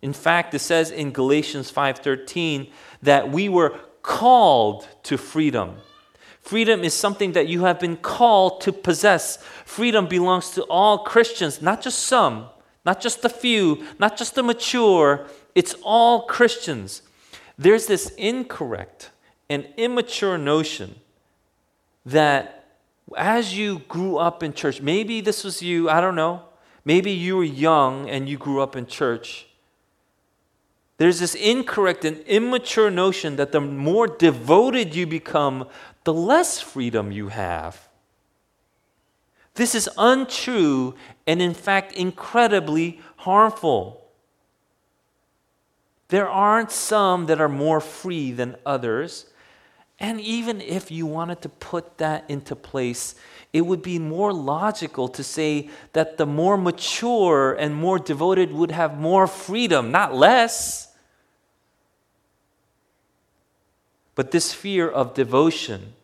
In 0.00 0.14
fact, 0.14 0.54
it 0.54 0.60
says 0.60 0.90
in 0.90 1.12
Galatians 1.12 1.70
5:13 1.70 2.72
that 3.02 3.30
we 3.30 3.48
were 3.48 3.78
called 4.02 4.88
to 5.02 5.18
freedom. 5.18 5.76
Freedom 6.40 6.82
is 6.82 6.94
something 6.94 7.32
that 7.32 7.48
you 7.48 7.64
have 7.64 7.78
been 7.78 7.96
called 7.96 8.60
to 8.62 8.72
possess. 8.72 9.38
Freedom 9.64 10.06
belongs 10.06 10.50
to 10.50 10.62
all 10.64 10.98
Christians, 10.98 11.60
not 11.60 11.82
just 11.82 11.98
some, 11.98 12.46
not 12.86 13.00
just 13.00 13.20
the 13.20 13.28
few, 13.28 13.84
not 13.98 14.16
just 14.16 14.36
the 14.36 14.42
mature. 14.44 15.26
It's 15.56 15.74
all 15.82 16.22
Christians. 16.22 17.02
There's 17.58 17.86
this 17.86 18.10
incorrect 18.10 19.10
and 19.50 19.66
immature 19.76 20.38
notion 20.38 20.94
that 22.06 22.64
as 23.16 23.58
you 23.58 23.80
grew 23.80 24.18
up 24.18 24.42
in 24.42 24.52
church, 24.52 24.80
maybe 24.80 25.20
this 25.20 25.42
was 25.42 25.60
you, 25.60 25.90
I 25.90 26.00
don't 26.00 26.14
know, 26.14 26.42
maybe 26.84 27.10
you 27.10 27.36
were 27.36 27.44
young 27.44 28.08
and 28.08 28.28
you 28.28 28.38
grew 28.38 28.62
up 28.62 28.76
in 28.76 28.86
church. 28.86 29.46
There's 30.98 31.18
this 31.18 31.34
incorrect 31.34 32.04
and 32.04 32.20
immature 32.20 32.90
notion 32.90 33.36
that 33.36 33.52
the 33.52 33.60
more 33.60 34.06
devoted 34.06 34.94
you 34.94 35.06
become, 35.06 35.68
the 36.04 36.14
less 36.14 36.60
freedom 36.60 37.12
you 37.12 37.28
have. 37.28 37.85
This 39.56 39.74
is 39.74 39.88
untrue 39.98 40.94
and, 41.26 41.42
in 41.42 41.54
fact, 41.54 41.92
incredibly 41.92 43.00
harmful. 43.16 44.06
There 46.08 46.28
aren't 46.28 46.70
some 46.70 47.26
that 47.26 47.40
are 47.40 47.48
more 47.48 47.80
free 47.80 48.30
than 48.30 48.56
others. 48.64 49.26
And 49.98 50.20
even 50.20 50.60
if 50.60 50.90
you 50.90 51.06
wanted 51.06 51.40
to 51.42 51.48
put 51.48 51.98
that 51.98 52.24
into 52.28 52.54
place, 52.54 53.14
it 53.52 53.62
would 53.62 53.80
be 53.80 53.98
more 53.98 54.32
logical 54.32 55.08
to 55.08 55.24
say 55.24 55.70
that 55.94 56.18
the 56.18 56.26
more 56.26 56.58
mature 56.58 57.54
and 57.54 57.74
more 57.74 57.98
devoted 57.98 58.52
would 58.52 58.70
have 58.70 58.98
more 58.98 59.26
freedom, 59.26 59.90
not 59.90 60.14
less. 60.14 60.92
But 64.14 64.30
this 64.30 64.52
fear 64.52 64.88
of 64.88 65.14
devotion, 65.14 65.94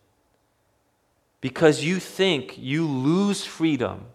because 1.42 1.84
you 1.84 1.99
think 1.99 2.56
you 2.56 2.87
lose 2.87 3.44
freedom, 3.44 4.06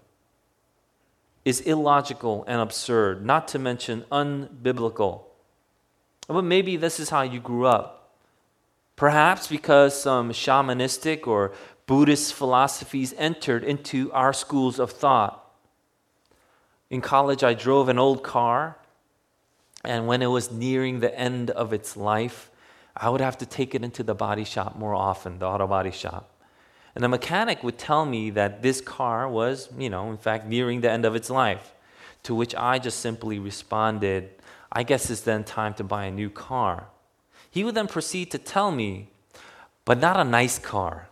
is 1.45 1.61
illogical 1.61 2.43
and 2.47 2.59
absurd, 2.59 3.23
not 3.23 3.47
to 3.49 3.59
mention 3.59 4.03
unbiblical. 4.11 5.21
But 6.27 6.41
maybe 6.41 6.75
this 6.75 6.99
is 6.99 7.09
how 7.09 7.21
you 7.21 7.39
grew 7.39 7.65
up. 7.65 8.15
Perhaps 8.95 9.47
because 9.47 10.01
some 10.01 10.31
shamanistic 10.31 11.27
or 11.27 11.53
Buddhist 11.85 12.33
philosophies 12.33 13.13
entered 13.17 13.63
into 13.63 14.11
our 14.11 14.33
schools 14.33 14.79
of 14.79 14.91
thought. 14.91 15.43
In 16.89 17.01
college, 17.01 17.43
I 17.43 17.53
drove 17.53 17.87
an 17.87 17.99
old 17.99 18.23
car, 18.23 18.77
and 19.83 20.07
when 20.07 20.21
it 20.21 20.27
was 20.27 20.51
nearing 20.51 20.99
the 20.99 21.17
end 21.17 21.49
of 21.51 21.71
its 21.71 21.95
life, 21.95 22.49
I 22.95 23.09
would 23.09 23.21
have 23.21 23.37
to 23.37 23.45
take 23.45 23.75
it 23.75 23.83
into 23.83 24.03
the 24.03 24.15
body 24.15 24.43
shop 24.43 24.77
more 24.77 24.95
often, 24.95 25.39
the 25.39 25.45
auto 25.45 25.67
body 25.67 25.91
shop. 25.91 26.29
And 26.97 27.03
the 27.03 27.09
mechanic 27.09 27.63
would 27.63 27.77
tell 27.77 28.07
me 28.07 28.31
that 28.31 28.63
this 28.63 28.81
car 28.81 29.29
was, 29.29 29.69
you 29.77 29.87
know, 29.87 30.09
in 30.09 30.17
fact, 30.17 30.47
nearing 30.47 30.81
the 30.81 30.89
end 30.89 31.05
of 31.05 31.15
its 31.15 31.29
life. 31.29 31.75
To 32.23 32.33
which 32.33 32.55
I 32.55 32.79
just 32.79 33.01
simply 33.01 33.37
responded, 33.37 34.31
I 34.71 34.81
guess 34.81 35.11
it's 35.11 35.21
then 35.21 35.43
time 35.43 35.75
to 35.75 35.83
buy 35.83 36.05
a 36.05 36.11
new 36.11 36.31
car. 36.31 36.87
He 37.51 37.63
would 37.63 37.75
then 37.75 37.85
proceed 37.85 38.31
to 38.31 38.39
tell 38.39 38.71
me, 38.71 39.09
but 39.85 39.99
not 39.99 40.19
a 40.19 40.23
nice 40.23 40.57
car, 40.57 41.07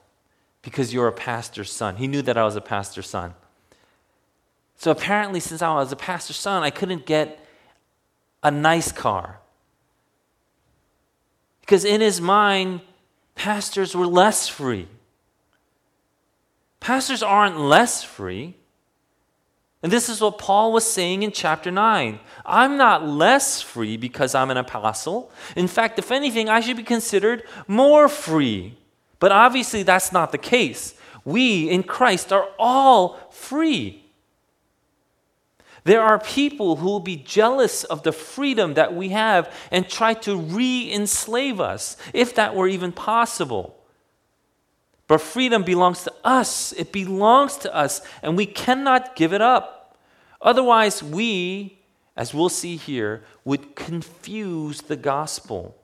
because 0.63 0.92
you're 0.92 1.08
a 1.08 1.13
pastor's 1.13 1.72
son. 1.72 1.98
He 1.98 2.08
knew 2.08 2.24
that 2.24 2.36
I 2.36 2.46
was 2.46 2.56
a 2.56 2.62
pastor's 2.62 3.08
son. 3.08 3.36
So 4.77 4.89
apparently, 4.89 5.39
since 5.39 5.62
I 5.62 5.72
was 5.75 5.92
a 5.92 5.96
pastor's 5.96 6.38
son, 6.38 6.63
I 6.63 6.72
couldn't 6.72 7.06
get 7.06 7.39
a 8.42 8.50
nice 8.50 8.92
car. 8.92 9.38
Because 11.62 11.86
in 11.86 12.01
his 12.01 12.20
mind, 12.20 12.82
pastors 13.36 13.96
were 13.96 14.08
less 14.08 14.48
free. 14.48 14.88
Pastors 16.86 17.24
aren't 17.24 17.60
less 17.60 18.04
free. 18.04 18.54
And 19.82 19.92
this 19.92 20.08
is 20.08 20.22
what 20.22 20.38
Paul 20.38 20.72
was 20.72 20.86
saying 20.86 21.24
in 21.24 21.32
chapter 21.32 21.72
9. 21.72 22.20
I'm 22.46 22.77
not 22.77 23.08
less 23.08 23.60
free 23.60 23.98
because 23.98 24.36
I'm 24.36 24.51
an 24.51 24.58
apostle. 24.58 25.32
In 25.56 25.68
fact, 25.68 25.98
if 25.98 26.12
anything, 26.12 26.48
I 26.48 26.60
should 26.60 26.77
be 26.77 26.84
considered 26.84 27.42
more 27.68 28.08
free. 28.08 28.77
But 29.18 29.32
obviously, 29.32 29.82
that's 29.82 30.12
not 30.12 30.32
the 30.32 30.38
case. 30.38 30.94
We 31.24 31.68
in 31.72 31.82
Christ 31.82 32.32
are 32.32 32.50
all 32.60 33.18
free. 33.32 34.06
There 35.86 36.04
are 36.04 36.20
people 36.20 36.75
who 36.75 36.86
will 36.86 37.00
be 37.00 37.15
jealous 37.18 37.84
of 37.84 38.04
the 38.04 38.12
freedom 38.12 38.75
that 38.75 38.94
we 38.94 39.10
have 39.10 39.51
and 39.72 39.89
try 39.89 40.13
to 40.13 40.38
re 40.38 40.94
enslave 40.94 41.60
us, 41.60 41.98
if 42.13 42.36
that 42.36 42.54
were 42.54 42.68
even 42.68 42.92
possible. 42.92 43.75
But 45.08 45.22
freedom 45.22 45.64
belongs 45.64 46.04
to 46.04 46.14
us. 46.24 46.72
It 46.74 46.92
belongs 46.92 47.58
to 47.58 47.76
us, 47.76 48.02
and 48.24 48.36
we 48.36 48.46
cannot 48.46 49.16
give 49.16 49.34
it 49.34 49.42
up. 49.42 49.98
Otherwise, 50.42 51.04
we, 51.04 51.80
as 52.16 52.34
we'll 52.34 52.50
see 52.50 52.76
here, 52.76 53.24
would 53.44 53.76
confuse 53.76 54.82
the 54.82 54.96
gospel. 54.96 55.76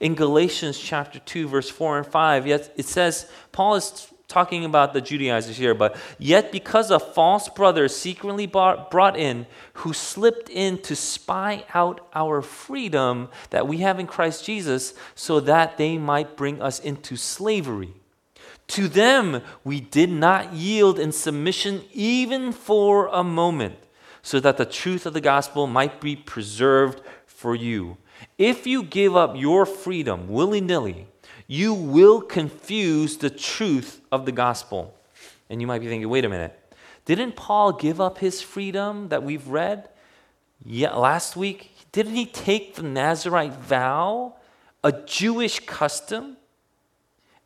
In 0.00 0.14
Galatians 0.14 0.78
chapter 0.78 1.20
2, 1.20 1.46
verse 1.46 1.70
4 1.70 1.98
and 1.98 2.06
5, 2.06 2.46
yet 2.46 2.72
it 2.76 2.86
says, 2.86 3.30
Paul 3.52 3.76
is 3.76 4.08
talking 4.26 4.64
about 4.64 4.92
the 4.92 5.00
Judaizers 5.00 5.56
here, 5.56 5.74
but 5.74 5.96
yet 6.18 6.50
because 6.50 6.90
of 6.90 7.14
false 7.14 7.48
brothers 7.48 7.96
secretly 7.96 8.46
brought 8.46 9.16
in 9.16 9.46
who 9.74 9.92
slipped 9.92 10.50
in 10.50 10.78
to 10.82 10.96
spy 10.96 11.64
out 11.72 12.08
our 12.12 12.42
freedom 12.42 13.28
that 13.50 13.68
we 13.68 13.78
have 13.78 14.00
in 14.00 14.08
Christ 14.08 14.44
Jesus, 14.44 14.94
so 15.14 15.38
that 15.38 15.76
they 15.76 15.96
might 15.98 16.36
bring 16.36 16.60
us 16.60 16.80
into 16.80 17.16
slavery. 17.16 17.94
To 18.68 18.88
them 18.88 19.42
we 19.64 19.80
did 19.80 20.10
not 20.10 20.52
yield 20.52 20.98
in 20.98 21.12
submission 21.12 21.84
even 21.92 22.52
for 22.52 23.08
a 23.08 23.22
moment 23.22 23.76
so 24.22 24.40
that 24.40 24.56
the 24.56 24.66
truth 24.66 25.06
of 25.06 25.12
the 25.12 25.20
gospel 25.20 25.66
might 25.66 26.00
be 26.00 26.16
preserved 26.16 27.00
for 27.26 27.54
you. 27.54 27.96
If 28.38 28.66
you 28.66 28.82
give 28.82 29.14
up 29.14 29.34
your 29.36 29.66
freedom 29.66 30.28
willy 30.28 30.60
nilly, 30.60 31.06
you 31.46 31.72
will 31.72 32.20
confuse 32.20 33.18
the 33.18 33.30
truth 33.30 34.00
of 34.10 34.26
the 34.26 34.32
gospel. 34.32 34.94
And 35.48 35.60
you 35.60 35.66
might 35.66 35.80
be 35.80 35.86
thinking, 35.86 36.08
wait 36.08 36.24
a 36.24 36.28
minute. 36.28 36.58
Didn't 37.04 37.36
Paul 37.36 37.72
give 37.72 38.00
up 38.00 38.18
his 38.18 38.42
freedom 38.42 39.08
that 39.08 39.22
we've 39.22 39.46
read? 39.46 39.88
Yeah, 40.64 40.94
last 40.94 41.36
week, 41.36 41.70
didn't 41.92 42.16
he 42.16 42.26
take 42.26 42.74
the 42.74 42.82
Nazarite 42.82 43.54
vow, 43.54 44.34
a 44.82 44.90
Jewish 44.90 45.60
custom? 45.60 46.36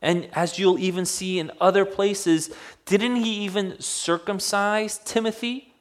And 0.02 0.28
as 0.32 0.58
you'll 0.58 0.78
even 0.78 1.04
see 1.04 1.38
in 1.38 1.50
other 1.60 1.84
places, 1.84 2.54
didn't 2.86 3.16
he 3.16 3.44
even 3.44 3.80
circumcise 3.80 4.98
Timothy? 4.98 5.74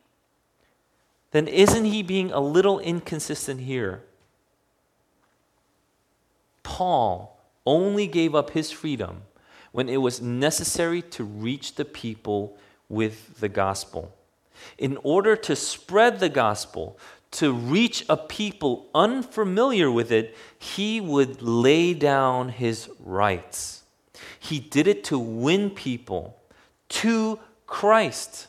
Then 1.31 1.47
isn't 1.47 1.85
he 1.85 2.03
being 2.03 2.31
a 2.31 2.39
little 2.39 2.79
inconsistent 2.79 3.61
here? 3.61 4.03
Paul 6.63 7.38
only 7.65 8.07
gave 8.07 8.35
up 8.35 8.51
his 8.51 8.71
freedom 8.71 9.21
when 9.71 9.88
it 9.89 9.97
was 9.97 10.21
necessary 10.21 11.01
to 11.01 11.23
reach 11.23 11.75
the 11.75 11.85
people 11.85 12.57
with 12.89 13.39
the 13.39 13.49
gospel. 13.49 14.15
In 14.77 14.97
order 15.03 15.35
to 15.35 15.55
spread 15.55 16.19
the 16.19 16.29
gospel, 16.29 16.97
to 17.31 17.53
reach 17.53 18.03
a 18.09 18.17
people 18.17 18.88
unfamiliar 18.95 19.91
with 19.91 20.11
it, 20.11 20.35
he 20.57 20.99
would 20.99 21.41
lay 21.41 21.93
down 21.93 22.49
his 22.49 22.89
rights. 22.99 23.78
He 24.39 24.60
did 24.60 24.88
it 24.88 25.03
to 25.05 25.19
win 25.19 25.69
people 25.69 26.38
to 26.89 27.39
Christ. 27.67 28.48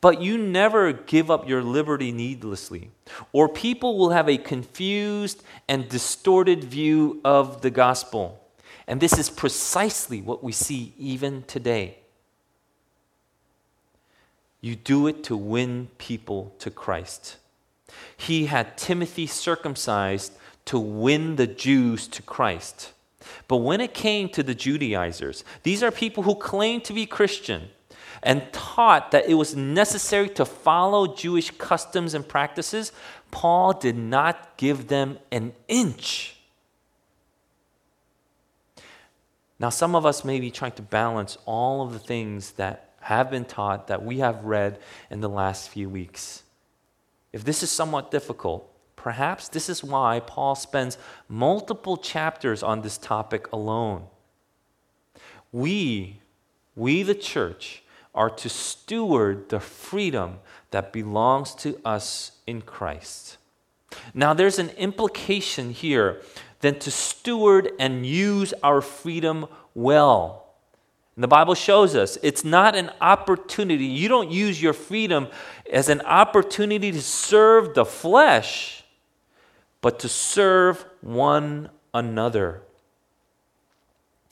But 0.00 0.20
you 0.22 0.38
never 0.38 0.92
give 0.92 1.30
up 1.30 1.48
your 1.48 1.62
liberty 1.62 2.12
needlessly, 2.12 2.90
or 3.32 3.48
people 3.48 3.98
will 3.98 4.10
have 4.10 4.28
a 4.28 4.38
confused 4.38 5.42
and 5.68 5.88
distorted 5.88 6.62
view 6.62 7.20
of 7.24 7.62
the 7.62 7.70
gospel. 7.70 8.40
And 8.86 9.00
this 9.00 9.18
is 9.18 9.30
precisely 9.30 10.20
what 10.20 10.44
we 10.44 10.52
see 10.52 10.92
even 10.98 11.42
today. 11.44 11.98
You 14.60 14.76
do 14.76 15.06
it 15.06 15.24
to 15.24 15.36
win 15.36 15.88
people 15.98 16.54
to 16.58 16.70
Christ. 16.70 17.36
He 18.16 18.46
had 18.46 18.78
Timothy 18.78 19.26
circumcised 19.26 20.32
to 20.66 20.78
win 20.78 21.36
the 21.36 21.46
Jews 21.46 22.06
to 22.08 22.22
Christ. 22.22 22.92
But 23.48 23.58
when 23.58 23.80
it 23.80 23.94
came 23.94 24.28
to 24.30 24.42
the 24.42 24.54
Judaizers, 24.54 25.44
these 25.62 25.82
are 25.82 25.90
people 25.90 26.22
who 26.22 26.34
claim 26.34 26.80
to 26.82 26.92
be 26.92 27.06
Christian 27.06 27.70
and 28.22 28.50
taught 28.52 29.10
that 29.10 29.28
it 29.28 29.34
was 29.34 29.54
necessary 29.54 30.28
to 30.30 30.44
follow 30.44 31.14
Jewish 31.14 31.50
customs 31.52 32.14
and 32.14 32.26
practices, 32.26 32.90
Paul 33.30 33.74
did 33.74 33.96
not 33.96 34.56
give 34.56 34.88
them 34.88 35.18
an 35.30 35.52
inch. 35.68 36.36
Now, 39.58 39.68
some 39.68 39.94
of 39.94 40.04
us 40.04 40.24
may 40.24 40.40
be 40.40 40.50
trying 40.50 40.72
to 40.72 40.82
balance 40.82 41.38
all 41.44 41.82
of 41.82 41.92
the 41.92 41.98
things 41.98 42.52
that 42.52 42.94
have 43.00 43.30
been 43.30 43.44
taught 43.44 43.88
that 43.88 44.02
we 44.02 44.18
have 44.18 44.44
read 44.44 44.78
in 45.10 45.20
the 45.20 45.28
last 45.28 45.68
few 45.68 45.88
weeks. 45.88 46.42
If 47.32 47.44
this 47.44 47.62
is 47.62 47.70
somewhat 47.70 48.10
difficult, 48.10 48.73
perhaps 49.04 49.48
this 49.48 49.68
is 49.68 49.84
why 49.84 50.18
Paul 50.26 50.54
spends 50.54 50.96
multiple 51.28 51.98
chapters 51.98 52.62
on 52.62 52.80
this 52.80 52.96
topic 52.96 53.52
alone. 53.52 54.04
We, 55.52 56.22
we 56.74 57.02
the 57.02 57.14
church, 57.14 57.82
are 58.14 58.30
to 58.30 58.48
steward 58.48 59.50
the 59.50 59.60
freedom 59.60 60.38
that 60.70 60.90
belongs 60.90 61.54
to 61.56 61.78
us 61.84 62.32
in 62.46 62.62
Christ. 62.62 63.36
Now, 64.14 64.32
there's 64.32 64.58
an 64.58 64.70
implication 64.70 65.70
here 65.70 66.22
then 66.60 66.78
to 66.78 66.90
steward 66.90 67.72
and 67.78 68.06
use 68.06 68.54
our 68.62 68.80
freedom 68.80 69.46
well. 69.74 70.46
And 71.14 71.22
the 71.22 71.28
Bible 71.28 71.54
shows 71.54 71.94
us 71.94 72.16
it's 72.22 72.42
not 72.42 72.74
an 72.74 72.90
opportunity. 73.02 73.84
You 73.84 74.08
don't 74.08 74.30
use 74.30 74.62
your 74.62 74.72
freedom 74.72 75.28
as 75.70 75.90
an 75.90 76.00
opportunity 76.00 76.90
to 76.90 77.02
serve 77.02 77.74
the 77.74 77.84
flesh, 77.84 78.83
but 79.84 79.98
to 79.98 80.08
serve 80.08 80.86
one 81.02 81.68
another. 81.92 82.62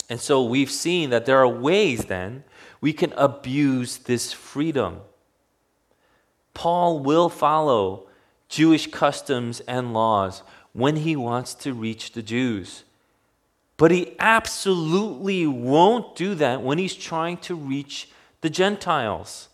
And 0.08 0.18
so 0.18 0.42
we've 0.42 0.70
seen 0.70 1.10
that 1.10 1.26
there 1.26 1.40
are 1.40 1.46
ways 1.46 2.06
then 2.06 2.44
we 2.80 2.94
can 2.94 3.12
abuse 3.18 3.98
this 3.98 4.32
freedom. 4.32 5.02
Paul 6.54 7.00
will 7.00 7.28
follow 7.28 8.06
Jewish 8.48 8.86
customs 8.86 9.60
and 9.68 9.92
laws 9.92 10.42
when 10.72 10.96
he 10.96 11.16
wants 11.16 11.52
to 11.56 11.74
reach 11.74 12.12
the 12.12 12.22
Jews. 12.22 12.84
But 13.76 13.90
he 13.90 14.16
absolutely 14.18 15.46
won't 15.46 16.16
do 16.16 16.34
that 16.36 16.62
when 16.62 16.78
he's 16.78 16.96
trying 16.96 17.36
to 17.48 17.54
reach 17.54 18.08
the 18.40 18.48
Gentiles. 18.48 19.50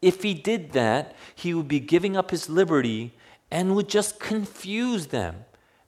If 0.00 0.22
he 0.22 0.32
did 0.32 0.72
that, 0.72 1.14
he 1.34 1.52
would 1.52 1.68
be 1.68 1.80
giving 1.80 2.16
up 2.16 2.30
his 2.30 2.48
liberty 2.48 3.12
and 3.50 3.74
would 3.74 3.88
just 3.88 4.18
confuse 4.18 5.08
them 5.08 5.44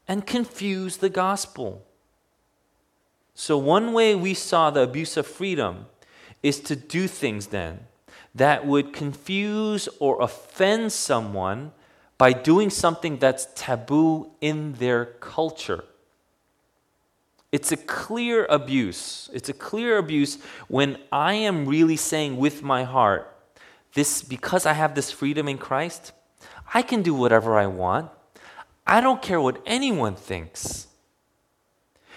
and 0.06 0.26
confuse 0.26 0.98
the 0.98 1.10
gospel. 1.10 1.84
So, 3.34 3.56
one 3.58 3.92
way 3.92 4.14
we 4.14 4.34
saw 4.34 4.70
the 4.70 4.82
abuse 4.82 5.16
of 5.16 5.26
freedom 5.26 5.86
is 6.42 6.60
to 6.60 6.76
do 6.76 7.06
things 7.06 7.48
then 7.48 7.80
that 8.34 8.66
would 8.66 8.92
confuse 8.92 9.88
or 9.98 10.20
offend 10.20 10.92
someone 10.92 11.72
by 12.16 12.32
doing 12.32 12.70
something 12.70 13.18
that's 13.18 13.48
taboo 13.54 14.30
in 14.40 14.74
their 14.74 15.04
culture. 15.04 15.84
It's 17.50 17.72
a 17.72 17.76
clear 17.76 18.44
abuse. 18.50 19.30
It's 19.32 19.48
a 19.48 19.54
clear 19.54 19.98
abuse 19.98 20.38
when 20.68 20.98
I 21.10 21.34
am 21.34 21.66
really 21.66 21.96
saying 21.96 22.36
with 22.36 22.62
my 22.62 22.84
heart, 22.84 23.34
this 23.94 24.22
because 24.22 24.66
I 24.66 24.74
have 24.74 24.94
this 24.94 25.10
freedom 25.10 25.48
in 25.48 25.58
Christ, 25.58 26.12
I 26.72 26.82
can 26.82 27.02
do 27.02 27.14
whatever 27.14 27.58
I 27.58 27.66
want. 27.66 28.10
I 28.86 29.00
don't 29.00 29.22
care 29.22 29.40
what 29.40 29.60
anyone 29.66 30.14
thinks. 30.14 30.86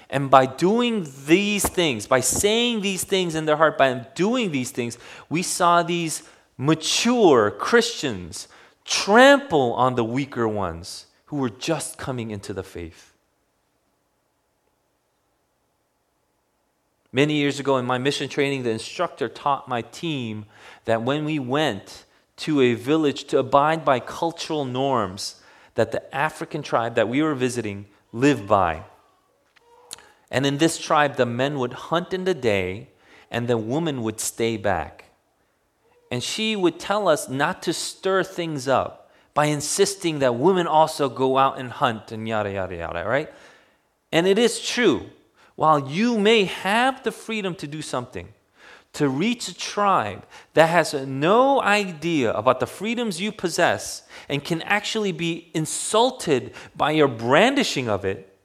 And 0.09 0.29
by 0.29 0.45
doing 0.45 1.07
these 1.25 1.67
things, 1.67 2.05
by 2.05 2.19
saying 2.19 2.81
these 2.81 3.03
things 3.03 3.33
in 3.33 3.45
their 3.45 3.55
heart, 3.55 3.77
by 3.77 3.93
doing 4.13 4.51
these 4.51 4.71
things, 4.71 4.97
we 5.29 5.41
saw 5.41 5.83
these 5.83 6.23
mature 6.57 7.49
Christians 7.49 8.49
trample 8.83 9.73
on 9.73 9.95
the 9.95 10.03
weaker 10.03 10.47
ones 10.47 11.05
who 11.25 11.37
were 11.37 11.49
just 11.49 11.97
coming 11.97 12.29
into 12.29 12.53
the 12.53 12.63
faith. 12.63 13.13
Many 17.13 17.35
years 17.35 17.59
ago 17.59 17.77
in 17.77 17.85
my 17.85 17.97
mission 17.97 18.29
training, 18.29 18.63
the 18.63 18.69
instructor 18.69 19.27
taught 19.27 19.67
my 19.67 19.81
team 19.81 20.45
that 20.85 21.01
when 21.03 21.25
we 21.25 21.39
went 21.39 22.05
to 22.41 22.61
a 22.61 22.73
village 22.73 23.25
to 23.25 23.39
abide 23.39 23.85
by 23.85 23.99
cultural 23.99 24.65
norms 24.65 25.41
that 25.75 25.91
the 25.91 26.15
African 26.15 26.61
tribe 26.61 26.95
that 26.95 27.07
we 27.07 27.21
were 27.21 27.35
visiting 27.35 27.85
lived 28.11 28.47
by. 28.47 28.83
And 30.31 30.45
in 30.45 30.57
this 30.57 30.77
tribe, 30.77 31.17
the 31.17 31.25
men 31.25 31.59
would 31.59 31.73
hunt 31.73 32.13
in 32.13 32.23
the 32.23 32.33
day 32.33 32.89
and 33.29 33.47
the 33.47 33.57
woman 33.57 34.01
would 34.01 34.19
stay 34.19 34.57
back. 34.57 35.05
And 36.09 36.23
she 36.23 36.55
would 36.55 36.79
tell 36.79 37.07
us 37.07 37.29
not 37.29 37.61
to 37.63 37.73
stir 37.73 38.23
things 38.23 38.67
up 38.67 39.11
by 39.33 39.45
insisting 39.45 40.19
that 40.19 40.35
women 40.35 40.67
also 40.67 41.09
go 41.09 41.37
out 41.37 41.59
and 41.59 41.71
hunt 41.71 42.11
and 42.11 42.27
yada, 42.27 42.51
yada, 42.51 42.75
yada, 42.75 43.03
right? 43.07 43.31
And 44.11 44.27
it 44.27 44.37
is 44.37 44.59
true. 44.59 45.09
While 45.55 45.89
you 45.89 46.17
may 46.17 46.45
have 46.45 47.03
the 47.03 47.11
freedom 47.11 47.55
to 47.55 47.67
do 47.67 47.81
something, 47.81 48.27
to 48.93 49.07
reach 49.07 49.47
a 49.47 49.53
tribe 49.53 50.25
that 50.53 50.67
has 50.67 50.93
no 50.93 51.61
idea 51.61 52.33
about 52.33 52.59
the 52.59 52.67
freedoms 52.67 53.21
you 53.21 53.31
possess 53.31 54.03
and 54.27 54.43
can 54.43 54.61
actually 54.63 55.11
be 55.11 55.49
insulted 55.53 56.53
by 56.75 56.91
your 56.91 57.07
brandishing 57.07 57.87
of 57.87 58.03
it, 58.03 58.37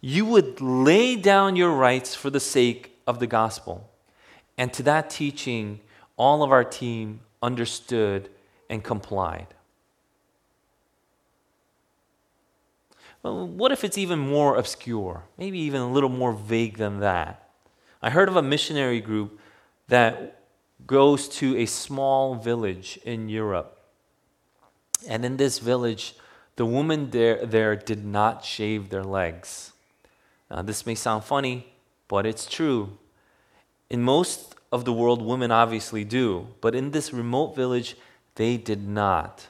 you 0.00 0.24
would 0.24 0.60
lay 0.60 1.16
down 1.16 1.56
your 1.56 1.70
rights 1.70 2.14
for 2.14 2.30
the 2.30 2.40
sake 2.40 2.98
of 3.06 3.18
the 3.18 3.26
gospel. 3.26 3.90
And 4.56 4.72
to 4.72 4.82
that 4.84 5.10
teaching, 5.10 5.80
all 6.16 6.42
of 6.42 6.50
our 6.50 6.64
team 6.64 7.20
understood 7.42 8.30
and 8.70 8.82
complied. 8.82 9.48
Well, 13.22 13.46
what 13.46 13.72
if 13.72 13.84
it's 13.84 13.98
even 13.98 14.18
more 14.18 14.56
obscure? 14.56 15.24
Maybe 15.38 15.58
even 15.60 15.80
a 15.80 15.90
little 15.90 16.10
more 16.10 16.32
vague 16.32 16.76
than 16.76 17.00
that. 17.00 17.48
I 18.02 18.10
heard 18.10 18.28
of 18.28 18.36
a 18.36 18.42
missionary 18.42 19.00
group 19.00 19.40
that 19.88 20.42
goes 20.86 21.28
to 21.28 21.56
a 21.56 21.66
small 21.66 22.34
village 22.34 22.98
in 23.04 23.28
Europe. 23.28 23.78
And 25.08 25.24
in 25.24 25.36
this 25.36 25.58
village, 25.58 26.14
the 26.56 26.66
women 26.66 27.10
there, 27.10 27.44
there 27.44 27.76
did 27.76 28.04
not 28.04 28.44
shave 28.44 28.90
their 28.90 29.04
legs. 29.04 29.72
Now, 30.50 30.62
this 30.62 30.86
may 30.86 30.94
sound 30.94 31.24
funny, 31.24 31.66
but 32.08 32.26
it's 32.26 32.46
true. 32.46 32.96
In 33.90 34.02
most 34.02 34.54
of 34.72 34.84
the 34.84 34.92
world, 34.92 35.22
women 35.22 35.50
obviously 35.50 36.04
do, 36.04 36.48
but 36.60 36.74
in 36.74 36.90
this 36.90 37.12
remote 37.12 37.54
village, 37.54 37.96
they 38.34 38.56
did 38.56 38.86
not. 38.86 39.48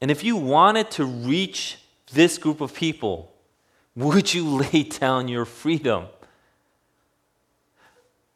And 0.00 0.10
if 0.10 0.24
you 0.24 0.36
wanted 0.36 0.90
to 0.92 1.04
reach 1.04 1.78
this 2.12 2.38
group 2.38 2.60
of 2.60 2.74
people, 2.74 3.32
would 3.96 4.32
you 4.32 4.44
lay 4.44 4.84
down 4.84 5.28
your 5.28 5.44
freedom? 5.44 6.06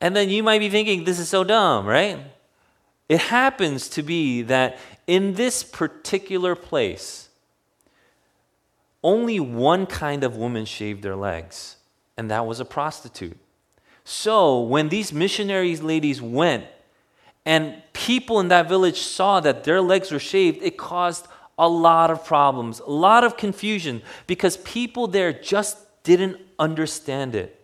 And 0.01 0.15
then 0.15 0.29
you 0.29 0.43
might 0.43 0.59
be 0.59 0.69
thinking, 0.69 1.05
this 1.05 1.19
is 1.19 1.29
so 1.29 1.45
dumb, 1.45 1.87
right? 1.87 2.21
It 3.09 3.21
happens 3.21 3.89
to 3.91 4.03
be 4.03 4.43
that 4.43 4.79
in 5.07 5.35
this 5.35 5.63
particular 5.63 6.55
place, 6.55 7.29
only 9.03 9.39
one 9.39 9.87
kind 9.87 10.25
of 10.25 10.37
woman 10.37 10.65
shaved 10.65 11.03
their 11.03 11.17
legs, 11.17 11.77
and 12.17 12.31
that 12.31 12.47
was 12.47 12.61
a 12.61 12.65
prostitute. 12.65 13.37
So 14.05 14.61
when 14.61 14.89
these 14.89 15.13
missionaries 15.13 15.83
ladies 15.83 16.21
went 16.21 16.65
and 17.47 17.83
people 17.93 18.41
in 18.41 18.49
that 18.49 18.69
village 18.69 19.01
saw 19.01 19.41
that 19.41 19.65
their 19.65 19.81
legs 19.81 20.11
were 20.11 20.19
shaved, 20.19 20.63
it 20.63 20.77
caused 20.77 21.27
a 21.59 21.69
lot 21.69 22.11
of 22.11 22.25
problems, 22.25 22.81
a 22.81 22.91
lot 22.91 23.25
of 23.25 23.37
confusion 23.37 24.03
because 24.27 24.57
people 24.59 25.07
there 25.07 25.33
just 25.33 25.79
didn't 26.03 26.39
understand 26.59 27.35
it. 27.35 27.64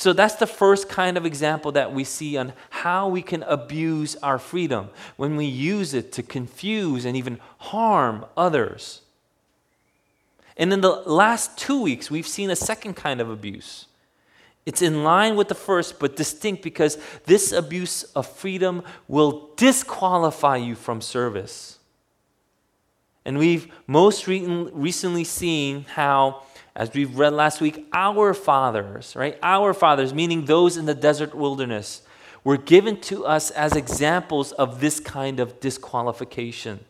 So 0.00 0.14
that's 0.14 0.36
the 0.36 0.46
first 0.46 0.88
kind 0.88 1.18
of 1.18 1.26
example 1.26 1.72
that 1.72 1.92
we 1.92 2.04
see 2.04 2.38
on 2.38 2.54
how 2.70 3.08
we 3.08 3.20
can 3.20 3.42
abuse 3.42 4.16
our 4.22 4.38
freedom 4.38 4.88
when 5.18 5.36
we 5.36 5.44
use 5.44 5.92
it 5.92 6.10
to 6.12 6.22
confuse 6.22 7.04
and 7.04 7.18
even 7.18 7.38
harm 7.58 8.24
others. 8.34 9.02
And 10.56 10.72
in 10.72 10.80
the 10.80 10.88
last 10.88 11.58
two 11.58 11.82
weeks, 11.82 12.10
we've 12.10 12.26
seen 12.26 12.48
a 12.48 12.56
second 12.56 12.94
kind 12.94 13.20
of 13.20 13.28
abuse. 13.28 13.88
It's 14.64 14.80
in 14.80 15.04
line 15.04 15.36
with 15.36 15.48
the 15.48 15.54
first, 15.54 15.98
but 15.98 16.16
distinct 16.16 16.62
because 16.62 16.96
this 17.26 17.52
abuse 17.52 18.04
of 18.04 18.26
freedom 18.26 18.82
will 19.06 19.50
disqualify 19.56 20.56
you 20.56 20.76
from 20.76 21.02
service. 21.02 21.78
And 23.26 23.36
we've 23.36 23.70
most 23.86 24.26
re- 24.26 24.46
recently 24.72 25.24
seen 25.24 25.84
how, 25.84 26.44
as 26.74 26.92
we've 26.92 27.18
read 27.18 27.32
last 27.32 27.60
week, 27.60 27.86
our 27.92 28.32
fathers, 28.34 29.16
right? 29.16 29.38
Our 29.42 29.74
fathers, 29.74 30.14
meaning 30.14 30.44
those 30.44 30.76
in 30.76 30.86
the 30.86 30.94
desert 30.94 31.34
wilderness, 31.34 32.02
were 32.44 32.56
given 32.56 33.00
to 33.02 33.26
us 33.26 33.50
as 33.50 33.76
examples 33.76 34.52
of 34.52 34.80
this 34.80 35.00
kind 35.00 35.40
of 35.40 35.60
disqualification. 35.60 36.80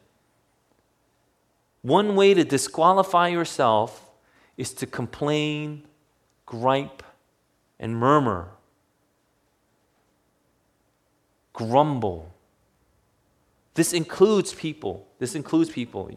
One 1.82 2.14
way 2.14 2.34
to 2.34 2.44
disqualify 2.44 3.28
yourself 3.28 4.06
is 4.56 4.72
to 4.74 4.86
complain, 4.86 5.84
gripe, 6.44 7.02
and 7.78 7.96
murmur, 7.96 8.48
grumble. 11.54 12.34
This 13.74 13.92
includes 13.92 14.52
people. 14.52 15.06
This 15.18 15.34
includes 15.34 15.70
people 15.70 16.10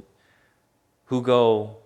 who 1.06 1.22
go, 1.22 1.78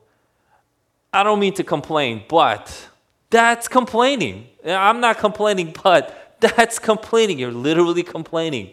I 1.17 1.23
don't 1.23 1.39
mean 1.39 1.55
to 1.55 1.63
complain, 1.63 2.23
but 2.29 2.89
that's 3.31 3.67
complaining. 3.67 4.45
I'm 4.63 4.99
not 4.99 5.17
complaining, 5.17 5.73
but 5.83 6.37
that's 6.39 6.77
complaining. 6.77 7.39
You're 7.39 7.51
literally 7.51 8.03
complaining. 8.03 8.69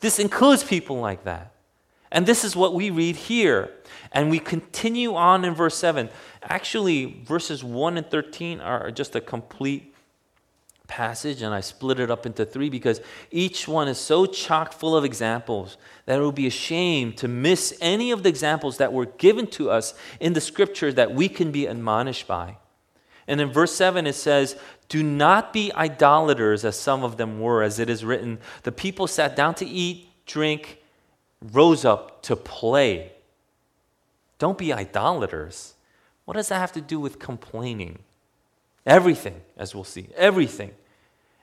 This 0.00 0.18
includes 0.18 0.64
people 0.64 0.96
like 0.96 1.22
that. 1.22 1.52
And 2.10 2.26
this 2.26 2.42
is 2.42 2.56
what 2.56 2.74
we 2.74 2.90
read 2.90 3.14
here. 3.14 3.70
And 4.10 4.30
we 4.30 4.40
continue 4.40 5.14
on 5.14 5.44
in 5.44 5.54
verse 5.54 5.76
7. 5.76 6.10
Actually, 6.42 7.22
verses 7.24 7.62
1 7.62 7.98
and 7.98 8.10
13 8.10 8.60
are 8.60 8.90
just 8.90 9.14
a 9.14 9.20
complete 9.20 9.94
passage, 10.88 11.42
and 11.42 11.54
I 11.54 11.60
split 11.60 12.00
it 12.00 12.10
up 12.10 12.26
into 12.26 12.44
three 12.44 12.68
because 12.70 13.00
each 13.30 13.68
one 13.68 13.86
is 13.86 13.98
so 13.98 14.26
chock 14.26 14.72
full 14.72 14.96
of 14.96 15.04
examples 15.04 15.76
that 16.06 16.18
it 16.18 16.22
would 16.22 16.34
be 16.34 16.48
a 16.48 16.50
shame 16.50 17.12
to 17.14 17.28
miss 17.28 17.76
any 17.80 18.10
of 18.10 18.24
the 18.24 18.28
examples 18.28 18.78
that 18.78 18.92
were 18.92 19.06
given 19.06 19.46
to 19.48 19.70
us 19.70 19.94
in 20.18 20.32
the 20.32 20.40
scripture 20.40 20.92
that 20.92 21.14
we 21.14 21.28
can 21.28 21.52
be 21.52 21.66
admonished 21.66 22.26
by. 22.26 22.56
And 23.28 23.40
in 23.40 23.52
verse 23.52 23.74
7, 23.74 24.06
it 24.06 24.14
says, 24.14 24.56
Do 24.88 25.02
not 25.02 25.52
be 25.52 25.70
idolaters 25.74 26.64
as 26.64 26.78
some 26.78 27.04
of 27.04 27.18
them 27.18 27.38
were, 27.38 27.62
as 27.62 27.78
it 27.78 27.90
is 27.90 28.04
written, 28.04 28.38
the 28.62 28.72
people 28.72 29.06
sat 29.06 29.36
down 29.36 29.54
to 29.56 29.66
eat, 29.66 30.08
drink, 30.26 30.82
rose 31.52 31.84
up 31.84 32.22
to 32.22 32.34
play. 32.34 33.12
Don't 34.38 34.56
be 34.56 34.72
idolaters. 34.72 35.74
What 36.24 36.34
does 36.34 36.48
that 36.48 36.58
have 36.58 36.72
to 36.72 36.80
do 36.80 36.98
with 36.98 37.18
complaining? 37.18 37.98
Everything, 38.86 39.40
as 39.56 39.74
we'll 39.74 39.84
see, 39.84 40.08
everything. 40.16 40.72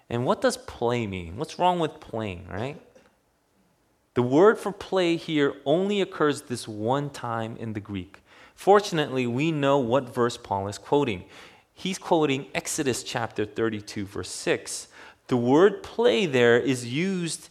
And 0.09 0.25
what 0.25 0.41
does 0.41 0.57
play 0.57 1.07
mean? 1.07 1.37
What's 1.37 1.59
wrong 1.59 1.79
with 1.79 1.99
playing, 1.99 2.47
right? 2.49 2.79
The 4.13 4.23
word 4.23 4.57
for 4.57 4.71
play 4.71 5.15
here 5.15 5.53
only 5.65 6.01
occurs 6.01 6.43
this 6.43 6.67
one 6.67 7.09
time 7.09 7.57
in 7.57 7.73
the 7.73 7.79
Greek. 7.79 8.21
Fortunately, 8.55 9.27
we 9.27 9.51
know 9.51 9.77
what 9.77 10.13
verse 10.13 10.37
Paul 10.37 10.67
is 10.67 10.77
quoting. 10.77 11.25
He's 11.73 11.97
quoting 11.97 12.45
Exodus 12.55 13.03
chapter 13.03 13.45
32, 13.45 14.05
verse 14.05 14.29
6. 14.29 14.87
The 15.27 15.37
word 15.37 15.83
play 15.83 16.25
there 16.25 16.57
is 16.57 16.85
used 16.85 17.49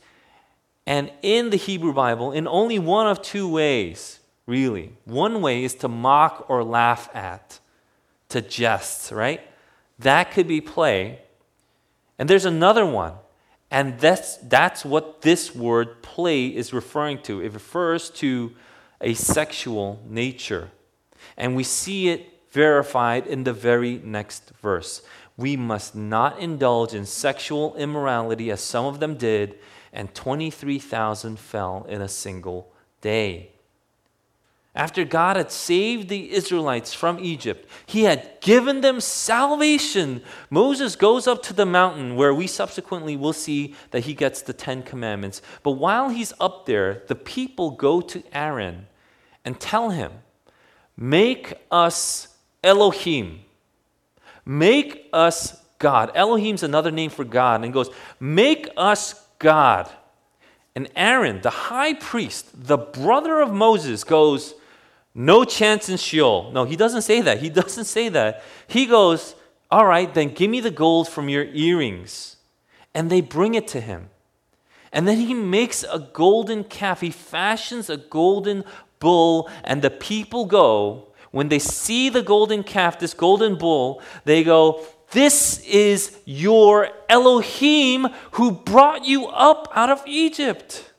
and 0.87 1.11
in 1.23 1.51
the 1.51 1.57
Hebrew 1.57 1.93
Bible 1.93 2.33
in 2.33 2.47
only 2.47 2.79
one 2.79 3.07
of 3.07 3.23
two 3.23 3.49
ways, 3.49 4.21
really. 4.47 4.93
One 5.05 5.41
way 5.41 5.65
is 5.65 5.75
to 5.77 5.89
mock 5.89 6.47
or 6.49 6.63
laugh 6.63 7.09
at, 7.15 7.59
to 8.31 8.43
jest, 8.43 9.11
right? 9.11 9.41
That 9.99 10.33
could 10.33 10.49
be 10.49 10.61
play. 10.61 11.21
And 12.19 12.29
there's 12.29 12.45
another 12.45 12.87
one. 12.87 13.15
And 13.71 13.99
that's, 13.99 14.37
that's 14.37 14.85
what 14.85 15.23
this 15.23 15.55
word 15.55 16.03
play 16.03 16.47
is 16.47 16.73
referring 16.73 17.23
to. 17.23 17.41
It 17.41 17.53
refers 17.53 18.11
to 18.11 18.53
a 19.01 19.15
sexual 19.15 20.01
nature. 20.09 20.71
And 21.37 21.57
we 21.57 21.65
see 21.65 22.09
it 22.09 22.31
verified 22.51 23.27
in 23.27 23.45
the 23.45 23.53
very 23.53 24.01
next 24.05 24.53
verse. 24.63 25.03
We 25.37 25.57
must 25.57 25.97
not 25.97 26.39
indulge 26.39 26.95
in 26.95 27.05
sexual 27.05 27.75
immorality 27.75 28.51
as 28.53 28.61
some 28.61 28.87
of 28.87 29.01
them 29.01 29.17
did, 29.17 29.59
and 29.93 30.15
23,000 30.15 31.39
fell 31.39 31.85
in 31.89 32.01
a 32.01 32.09
single 32.09 32.73
day. 33.01 33.54
After 34.77 35.05
God 35.05 35.37
had 35.37 35.53
saved 35.53 36.09
the 36.09 36.33
Israelites 36.33 36.93
from 36.93 37.21
Egypt, 37.21 37.69
He 37.87 38.05
had 38.05 38.41
given 38.41 38.81
them 38.81 39.01
salvation. 39.01 40.21
Moses 40.51 40.97
goes 40.97 41.29
up 41.29 41.45
to 41.45 41.53
the 41.53 41.65
mountain 41.65 42.17
where 42.17 42.35
we 42.35 42.49
subsequently 42.49 43.17
will 43.17 43.33
see 43.33 43.77
that 43.93 44.05
he 44.05 44.15
gets 44.15 44.43
the 44.43 44.53
Ten 44.53 44.83
Commandments. 44.83 45.43
But 45.63 45.73
while 45.73 46.09
he's 46.09 46.33
up 46.41 46.67
there, 46.67 47.05
the 47.07 47.15
people 47.15 47.71
go 47.71 48.01
to 48.01 48.23
Aaron 48.33 48.89
and 49.45 49.61
tell 49.61 49.91
him, 49.91 50.11
Make 50.97 51.55
us 51.71 52.37
Elohim. 52.65 53.43
Make 54.45 55.09
us 55.13 55.63
God. 55.79 56.11
Elohim's 56.17 56.65
another 56.65 56.91
name 56.91 57.11
for 57.11 57.25
God. 57.25 57.63
And 57.63 57.73
goes, 57.73 57.91
Make 58.19 58.69
us 58.77 59.25
God. 59.39 59.89
And 60.75 60.89
Aaron, 60.97 61.43
the 61.43 61.51
high 61.51 61.95
priest, 61.95 62.49
the 62.53 62.77
brother 62.77 63.41
of 63.41 63.53
Moses, 63.53 64.03
goes, 64.03 64.55
no 65.15 65.45
chance 65.45 65.89
in 65.89 65.97
Sheol. 65.97 66.51
No, 66.53 66.65
he 66.65 66.77
doesn't 66.77 67.03
say 67.03 67.21
that. 67.21 67.39
He 67.39 67.49
doesn't 67.61 67.85
say 67.85 68.09
that. 68.11 68.43
He 68.67 68.87
goes, 68.87 69.35
All 69.71 69.87
right, 69.87 70.13
then 70.13 70.35
give 70.35 70.51
me 70.51 70.61
the 70.61 70.71
gold 70.71 71.09
from 71.09 71.29
your 71.29 71.45
earrings. 71.45 72.37
And 72.95 73.11
they 73.11 73.21
bring 73.21 73.55
it 73.55 73.67
to 73.69 73.81
him. 73.81 74.11
And 74.93 75.09
then 75.09 75.19
he 75.19 75.35
makes 75.35 75.83
a 75.83 75.99
golden 75.99 76.63
calf. 76.65 77.01
He 77.01 77.11
fashions 77.11 77.91
a 77.91 77.97
golden 77.97 78.65
bull, 79.01 79.51
and 79.65 79.83
the 79.83 79.91
people 79.91 80.47
go, 80.47 81.09
when 81.35 81.49
they 81.49 81.59
see 81.59 82.11
the 82.11 82.23
golden 82.23 82.63
calf, 82.63 83.01
this 83.01 83.13
golden 83.13 83.57
bull, 83.57 84.01
they 84.25 84.45
go, 84.45 84.87
This 85.11 85.59
is 85.67 86.17
your 86.25 86.91
Elohim 87.09 88.07
who 88.33 88.53
brought 88.53 89.05
you 89.05 89.27
up 89.27 89.69
out 89.75 89.91
of 89.91 90.01
Egypt. 90.07 90.93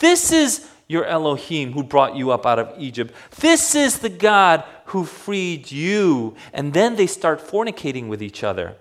This 0.00 0.32
is 0.32 0.66
your 0.92 1.06
Elohim 1.06 1.72
who 1.72 1.82
brought 1.82 2.14
you 2.14 2.30
up 2.30 2.46
out 2.46 2.58
of 2.58 2.72
Egypt. 2.78 3.12
This 3.40 3.74
is 3.74 3.98
the 3.98 4.08
God 4.08 4.62
who 4.86 5.04
freed 5.04 5.72
you. 5.72 6.36
And 6.52 6.72
then 6.72 6.96
they 6.96 7.06
start 7.06 7.40
fornicating 7.40 8.08
with 8.08 8.22
each 8.22 8.44
other. 8.44 8.76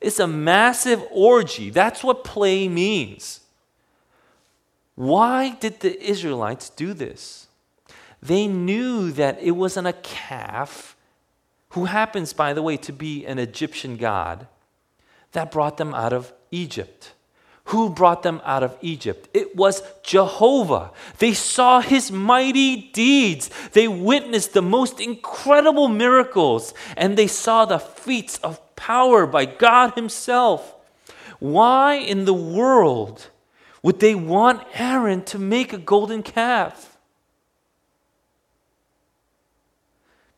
It's 0.00 0.20
a 0.20 0.26
massive 0.26 1.02
orgy. 1.10 1.70
That's 1.70 2.04
what 2.04 2.22
play 2.22 2.68
means. 2.68 3.40
Why 4.94 5.56
did 5.58 5.80
the 5.80 6.00
Israelites 6.02 6.70
do 6.70 6.94
this? 6.94 7.48
They 8.22 8.46
knew 8.46 9.10
that 9.12 9.40
it 9.40 9.52
wasn't 9.52 9.88
a 9.88 9.92
calf, 9.92 10.96
who 11.70 11.84
happens, 11.84 12.32
by 12.32 12.52
the 12.52 12.62
way, 12.62 12.76
to 12.78 12.92
be 12.92 13.26
an 13.26 13.38
Egyptian 13.38 13.96
god, 13.96 14.46
that 15.32 15.50
brought 15.50 15.76
them 15.76 15.94
out 15.94 16.12
of 16.12 16.32
Egypt. 16.50 17.12
Who 17.66 17.90
brought 17.90 18.22
them 18.22 18.40
out 18.44 18.62
of 18.62 18.76
Egypt? 18.80 19.28
It 19.34 19.56
was 19.56 19.82
Jehovah. 20.04 20.92
They 21.18 21.34
saw 21.34 21.80
his 21.80 22.12
mighty 22.12 22.76
deeds. 22.92 23.50
They 23.72 23.88
witnessed 23.88 24.52
the 24.52 24.62
most 24.62 25.00
incredible 25.00 25.88
miracles, 25.88 26.74
and 26.96 27.16
they 27.16 27.26
saw 27.26 27.64
the 27.64 27.80
feats 27.80 28.38
of 28.38 28.60
power 28.76 29.26
by 29.26 29.46
God 29.46 29.94
Himself. 29.94 30.76
Why 31.40 31.94
in 31.94 32.24
the 32.24 32.34
world 32.34 33.30
would 33.82 33.98
they 33.98 34.14
want 34.14 34.62
Aaron 34.74 35.24
to 35.24 35.38
make 35.38 35.72
a 35.72 35.78
golden 35.78 36.22
calf? 36.22 36.96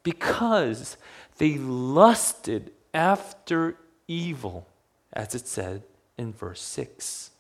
Because 0.02 0.96
they 1.36 1.58
lusted 1.58 2.72
after 2.94 3.76
evil. 4.06 4.66
as 5.12 5.34
it 5.34 5.46
said 5.46 5.82
in 6.18 6.32
verse 6.32 6.60
6. 6.60 7.30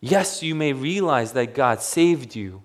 Yes, 0.00 0.42
you 0.42 0.54
may 0.54 0.72
realize 0.72 1.32
that 1.32 1.54
God 1.54 1.82
saved 1.82 2.36
you, 2.36 2.62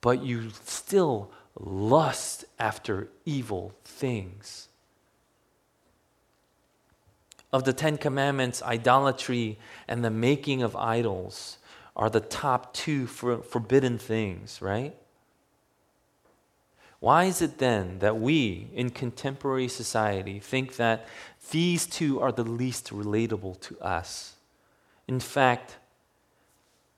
but 0.00 0.22
you 0.22 0.50
still 0.64 1.30
lust 1.58 2.44
after 2.58 3.08
evil 3.24 3.72
things. 3.82 4.68
Of 7.52 7.64
the 7.64 7.72
Ten 7.72 7.96
Commandments, 7.96 8.62
idolatry 8.62 9.58
and 9.88 10.04
the 10.04 10.10
making 10.10 10.62
of 10.62 10.76
idols 10.76 11.58
are 11.96 12.10
the 12.10 12.20
top 12.20 12.74
two 12.74 13.06
for 13.06 13.38
forbidden 13.38 13.96
things, 13.96 14.60
right? 14.60 14.94
Why 17.00 17.24
is 17.24 17.42
it 17.42 17.58
then 17.58 17.98
that 17.98 18.18
we 18.18 18.68
in 18.74 18.90
contemporary 18.90 19.68
society 19.68 20.40
think 20.40 20.76
that 20.76 21.06
these 21.50 21.86
two 21.86 22.20
are 22.20 22.32
the 22.32 22.44
least 22.44 22.90
relatable 22.90 23.60
to 23.60 23.78
us? 23.80 24.34
In 25.06 25.20
fact, 25.20 25.76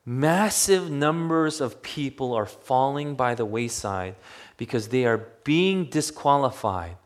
massive 0.05 0.91
numbers 0.91 1.61
of 1.61 1.83
people 1.83 2.33
are 2.33 2.47
falling 2.47 3.15
by 3.15 3.35
the 3.35 3.45
wayside 3.45 4.15
because 4.57 4.89
they 4.89 5.05
are 5.05 5.29
being 5.45 5.85
disqualified 5.85 6.97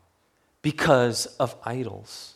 because 0.61 1.25
of 1.37 1.55
idols. 1.65 2.35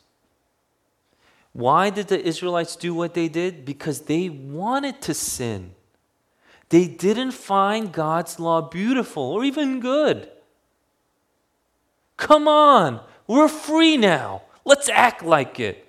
Why 1.53 1.89
did 1.89 2.07
the 2.07 2.23
Israelites 2.23 2.75
do 2.75 2.93
what 2.93 3.13
they 3.13 3.29
did? 3.29 3.65
Because 3.65 4.01
they 4.01 4.29
wanted 4.29 5.01
to 5.03 5.13
sin. 5.13 5.71
They 6.69 6.87
didn't 6.87 7.31
find 7.31 7.91
God's 7.91 8.39
law 8.39 8.61
beautiful 8.61 9.23
or 9.23 9.43
even 9.45 9.79
good. 9.79 10.29
Come 12.17 12.47
on, 12.47 12.99
we're 13.27 13.47
free 13.47 13.95
now. 13.95 14.41
Let's 14.65 14.89
act 14.89 15.23
like 15.23 15.59
it. 15.59 15.87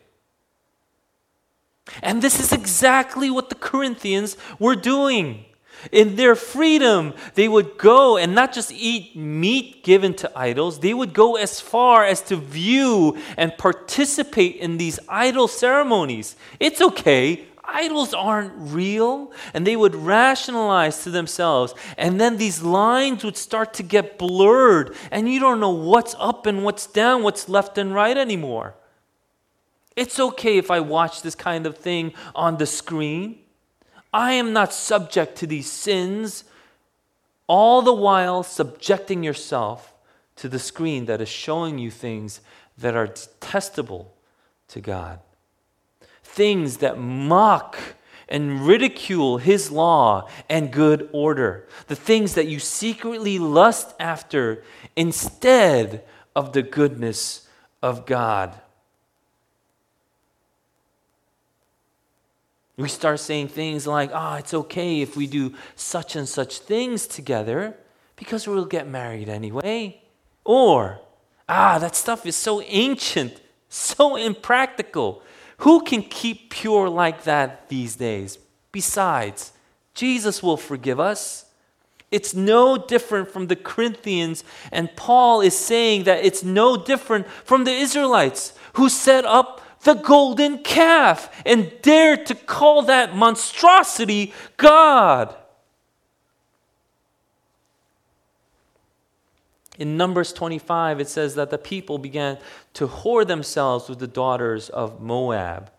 And 2.03 2.21
this 2.23 2.39
is 2.39 2.53
exactly 2.53 3.31
what 3.31 3.49
the 3.49 3.55
Corinthians 3.55 4.37
were 4.59 4.77
doing. 4.77 5.47
In 5.93 6.17
their 6.17 6.35
freedom, 6.35 7.15
they 7.35 7.49
would 7.49 7.79
go 7.79 8.17
and 8.17 8.35
not 8.35 8.53
just 8.53 8.73
eat 8.73 9.17
meat 9.17 9.85
given 9.85 10.13
to 10.15 10.39
idols, 10.39 10.81
they 10.81 10.93
would 10.93 11.13
go 11.13 11.37
as 11.37 11.61
far 11.61 12.05
as 12.05 12.21
to 12.23 12.37
view 12.37 13.17
and 13.37 13.57
participate 13.57 14.57
in 14.57 14.77
these 14.77 14.99
idol 15.09 15.47
ceremonies. 15.47 16.37
It's 16.59 16.81
okay, 16.81 17.47
idols 17.69 18.15
aren't 18.15 18.53
real. 18.57 19.33
And 19.55 19.67
they 19.67 19.77
would 19.77 19.95
rationalize 19.95 21.03
to 21.05 21.11
themselves. 21.11 21.75
And 21.97 22.21
then 22.21 22.37
these 22.37 22.63
lines 22.63 23.25
would 23.25 23.37
start 23.37 23.75
to 23.75 23.83
get 23.83 24.19
blurred, 24.19 24.97
and 25.11 25.29
you 25.29 25.41
don't 25.41 25.61
know 25.61 25.71
what's 25.71 26.15
up 26.19 26.47
and 26.47 26.65
what's 26.65 26.87
down, 26.87 27.23
what's 27.23 27.49
left 27.49 27.79
and 27.79 27.95
right 27.95 28.17
anymore. 28.17 28.75
It's 29.97 30.21
okay 30.21 30.59
if 30.59 30.71
I 30.71 30.81
watch 30.81 31.23
this 31.23 31.35
kind 31.35 31.67
of 31.67 31.77
thing 31.77 32.13
on 32.35 32.57
the 32.59 32.67
screen. 32.67 33.41
I 34.13 34.33
am 34.33 34.53
not 34.53 34.73
subject 34.73 35.37
to 35.39 35.47
these 35.47 35.71
sins, 35.71 36.45
all 37.47 37.83
the 37.83 37.93
while 37.93 38.43
subjecting 38.43 39.23
yourself 39.23 39.93
to 40.37 40.49
the 40.49 40.59
screen 40.59 41.07
that 41.07 41.21
is 41.21 41.29
showing 41.29 41.79
you 41.79 41.91
things 41.91 42.41
that 42.79 42.95
are 42.95 43.09
detestable 43.09 44.15
to 44.69 44.81
God 44.81 45.19
things 46.39 46.77
that 46.77 46.97
mock 46.97 47.77
and 48.29 48.65
ridicule 48.65 49.39
his 49.39 49.73
law 49.73 50.29
and 50.49 50.73
good 50.73 51.09
order, 51.13 51.67
the 51.89 51.97
things 51.97 52.35
that 52.35 52.47
you 52.47 52.61
secretly 52.61 53.41
lust 53.41 53.93
after 53.99 54.63
instead 54.95 56.05
of 56.37 56.53
the 56.53 56.63
goodness 56.63 57.49
of 57.83 58.07
God. 58.07 58.55
We 62.77 62.89
start 62.89 63.19
saying 63.19 63.49
things 63.49 63.89
like, 63.89 64.11
oh, 64.15 64.35
it's 64.35 64.55
okay 64.55 65.01
if 65.01 65.17
we 65.17 65.27
do 65.27 65.55
such 65.75 66.15
and 66.15 66.29
such 66.29 66.61
things 66.61 67.09
together 67.09 67.77
because 68.15 68.47
we'll 68.47 68.65
get 68.65 68.87
married 68.87 69.29
anyway. 69.29 70.01
Or, 70.45 71.01
ah, 71.49 71.81
that 71.81 71.97
stuff 71.97 72.25
is 72.25 72.37
so 72.37 72.63
ancient, 72.63 73.41
so 73.69 74.15
impractical. 74.15 75.23
Who 75.59 75.83
can 75.83 76.03
keep 76.03 76.51
pure 76.51 76.89
like 76.89 77.25
that 77.25 77.69
these 77.69 77.97
days? 77.97 78.39
Besides, 78.73 79.53
Jesus 79.95 80.43
will 80.43 80.57
forgive 80.57 81.01
us. 81.01 81.47
It's 82.11 82.33
no 82.33 82.79
different 82.79 83.29
from 83.29 83.49
the 83.49 83.57
Corinthians, 83.57 84.45
and 84.73 84.95
Paul 84.97 85.41
is 85.43 85.57
saying 85.57 86.05
that 86.05 86.25
it's 86.25 86.43
no 86.43 86.77
different 86.77 87.27
from 87.45 87.65
the 87.65 87.73
Israelites 87.73 88.55
who 88.75 88.89
set 88.89 89.25
up 89.25 89.61
the 89.83 89.95
golden 89.95 90.59
calf 90.59 91.43
and 91.45 91.71
dared 91.83 92.27
to 92.27 92.35
call 92.35 92.83
that 92.83 93.15
monstrosity 93.15 94.33
God. 94.57 95.35
In 99.79 99.97
Numbers 99.97 100.33
25, 100.33 101.01
it 101.01 101.09
says 101.09 101.37
that 101.37 101.51
the 101.51 101.59
people 101.59 101.99
began 101.99 102.39
to 102.75 102.89
whore 102.89 103.27
themselves 103.27 103.89
with 103.89 104.01
the 104.01 104.09
daughters 104.09 104.69
of 104.69 105.01
Moab. 105.01 105.71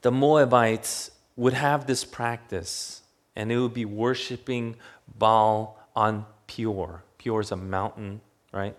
The 0.00 0.10
Moabites 0.10 1.10
would 1.36 1.52
have 1.52 1.86
this 1.86 2.04
practice, 2.04 3.02
and 3.36 3.52
it 3.52 3.58
would 3.58 3.74
be 3.74 3.84
worshiping 3.84 4.76
Baal 5.18 5.78
on 5.94 6.24
Peor. 6.46 7.02
Peor 7.18 7.40
is 7.42 7.52
a 7.52 7.56
mountain, 7.56 8.22
right? 8.52 8.74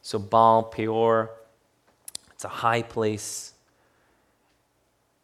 So 0.00 0.18
Baal, 0.18 0.62
Peor, 0.62 1.30
it's 2.32 2.44
a 2.44 2.48
high 2.48 2.82
place. 2.82 3.52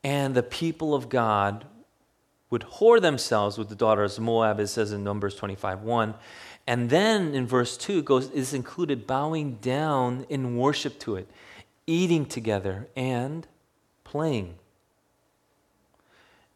And 0.05 0.35
the 0.35 0.43
people 0.43 0.95
of 0.95 1.09
God 1.09 1.65
would 2.51 2.63
whore 2.63 3.01
themselves 3.01 3.59
with 3.59 3.69
the 3.69 3.75
daughters 3.75 4.19
of 4.19 4.25
Moab, 4.25 4.61
as 4.61 4.71
it 4.71 4.73
says 4.73 4.93
in 4.93 5.05
Numbers 5.05 5.35
25 5.35 5.83
1. 5.83 6.15
And 6.67 6.91
then 6.91 7.35
in 7.35 7.47
verse 7.47 7.77
2, 7.77 7.99
it 7.99 8.05
goes, 8.05 8.31
is 8.31 8.53
included 8.53 9.07
bowing 9.07 9.55
down 9.55 10.27
in 10.29 10.57
worship 10.57 10.99
to 11.01 11.17
it, 11.17 11.29
eating 11.87 12.27
together, 12.27 12.89
and 12.95 13.47
playing. 14.05 14.55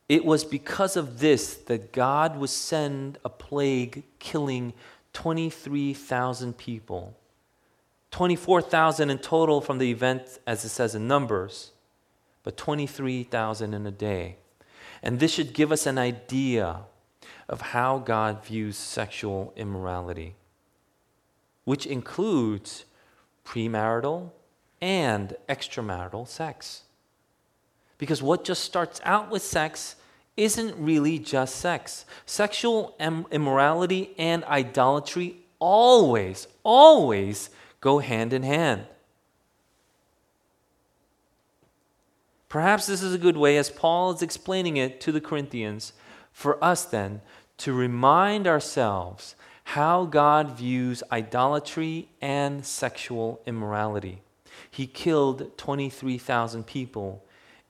It 0.09 0.25
was 0.25 0.45
because 0.45 0.97
of 0.97 1.21
this 1.21 1.55
that 1.55 1.93
God 1.93 2.37
would 2.37 2.51
send 2.51 3.19
a 3.25 3.31
plague 3.31 4.03
killing 4.19 4.75
23,000 5.15 6.57
people. 6.59 7.17
24,000 8.11 9.09
in 9.09 9.19
total 9.19 9.63
from 9.63 9.79
the 9.79 9.91
event, 9.91 10.39
as 10.47 10.65
it 10.65 10.69
says 10.69 10.95
in 10.95 11.09
Numbers, 11.09 11.71
but 12.43 12.59
23,000 12.59 13.73
in 13.73 13.87
a 13.87 13.91
day. 13.91 14.37
And 15.03 15.19
this 15.19 15.33
should 15.33 15.53
give 15.53 15.73
us 15.73 15.87
an 15.87 15.99
idea 15.99 16.83
of 17.49 17.61
how 17.61 17.99
God 17.99 18.45
views 18.45 18.77
sexual 18.77 19.53
immorality, 19.57 20.37
which 21.65 21.87
includes 21.87 22.85
premarital 23.45 24.31
and 24.81 25.35
extramarital 25.49 26.27
sex. 26.27 26.83
Because 27.99 28.23
what 28.23 28.45
just 28.45 28.65
starts 28.65 29.01
out 29.05 29.31
with 29.31 29.43
sex 29.43 29.97
isn't 30.37 30.75
really 30.77 31.19
just 31.19 31.57
sex. 31.57 32.05
Sexual 32.25 32.97
immorality 33.31 34.15
and 34.19 34.45
idolatry 34.45 35.37
always, 35.59 36.49
always 36.62 37.51
go 37.81 37.99
hand 37.99 38.33
in 38.33 38.43
hand. 38.43 38.87
Perhaps 42.53 42.85
this 42.85 43.03
is 43.03 43.15
a 43.15 43.19
good 43.19 43.38
way, 43.38 43.57
as 43.57 43.71
Paul 43.71 44.12
is 44.12 44.21
explaining 44.21 44.77
it 44.77 45.01
to 45.01 45.11
the 45.11 45.23
Corinthians, 45.23 45.95
for 46.33 46.62
us 46.62 46.85
then 46.85 47.23
to 47.57 47.73
remind 47.73 48.47
ourselves 48.47 49.37
how 49.65 50.05
God 50.05 50.51
views 50.51 51.03
idolatry 51.11 52.11
and 52.21 52.62
sexual 52.62 53.41
immorality. 53.47 54.21
He 54.71 54.87
killed 54.87 55.57
23,000 55.57 56.67
people 56.67 57.25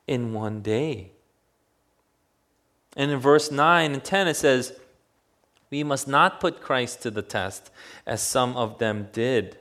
in 0.08 0.32
one 0.32 0.62
day. 0.62 1.12
And 2.96 3.12
in 3.12 3.20
verse 3.20 3.52
9 3.52 3.92
and 3.92 4.02
10, 4.02 4.26
it 4.26 4.34
says, 4.34 4.72
We 5.70 5.84
must 5.84 6.08
not 6.08 6.40
put 6.40 6.60
Christ 6.60 7.02
to 7.02 7.12
the 7.12 7.22
test, 7.22 7.70
as 8.04 8.20
some 8.20 8.56
of 8.56 8.78
them 8.78 9.10
did, 9.12 9.58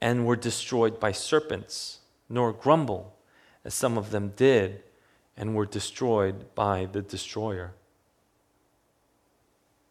and 0.00 0.24
were 0.24 0.36
destroyed 0.36 1.00
by 1.00 1.10
serpents, 1.10 1.98
nor 2.28 2.52
grumble, 2.52 3.15
as 3.66 3.74
some 3.74 3.98
of 3.98 4.10
them 4.12 4.32
did, 4.36 4.82
and 5.36 5.54
were 5.54 5.66
destroyed 5.66 6.54
by 6.54 6.86
the 6.86 7.02
destroyer. 7.02 7.72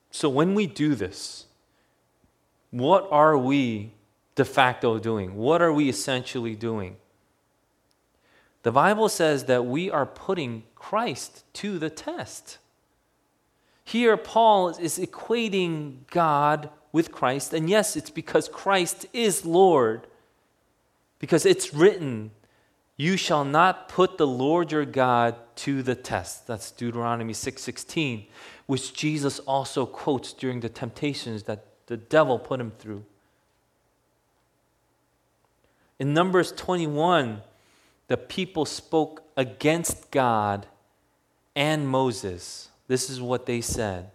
So 0.09 0.29
when 0.29 0.55
we 0.55 0.65
do 0.65 0.95
this, 0.95 1.45
what 2.71 3.05
are 3.11 3.37
we 3.37 3.91
de 4.35 4.45
facto 4.45 4.97
doing? 4.97 5.35
What 5.35 5.61
are 5.61 5.73
we 5.73 5.89
essentially 5.89 6.55
doing? 6.55 6.95
The 8.63 8.71
Bible 8.71 9.09
says 9.09 9.43
that 9.43 9.65
we 9.65 9.91
are 9.91 10.05
putting 10.05 10.63
Christ 10.73 11.43
to 11.55 11.77
the 11.77 11.89
test. 11.89 12.57
Here, 13.83 14.17
Paul 14.17 14.69
is 14.69 14.97
equating 14.97 16.07
God 16.09 16.69
with 16.91 17.11
Christ, 17.11 17.53
and 17.53 17.69
yes, 17.69 17.95
it's 17.95 18.09
because 18.09 18.47
Christ 18.47 19.05
is 19.11 19.45
Lord. 19.45 20.07
Because 21.19 21.45
it's 21.45 21.73
written, 21.73 22.31
you 22.97 23.17
shall 23.17 23.43
not 23.43 23.89
put 23.89 24.17
the 24.17 24.27
Lord 24.27 24.71
your 24.71 24.85
God 24.85 25.35
to 25.57 25.83
the 25.83 25.95
test. 25.95 26.47
That's 26.47 26.71
Deuteronomy 26.71 27.33
6:16, 27.33 28.27
which 28.65 28.93
Jesus 28.93 29.39
also 29.39 29.85
quotes 29.85 30.31
during 30.33 30.61
the 30.61 30.69
temptations 30.69 31.43
that 31.43 31.65
the 31.87 31.97
devil 31.97 32.39
put 32.39 32.59
him 32.59 32.71
through. 32.71 33.05
In 35.99 36.13
Numbers 36.13 36.51
21, 36.51 37.41
the 38.07 38.17
people 38.17 38.65
spoke 38.65 39.23
against 39.37 40.11
God 40.11 40.67
and 41.55 41.87
Moses. 41.87 42.69
This 42.87 43.09
is 43.09 43.21
what 43.21 43.45
they 43.45 43.61
said 43.61 44.11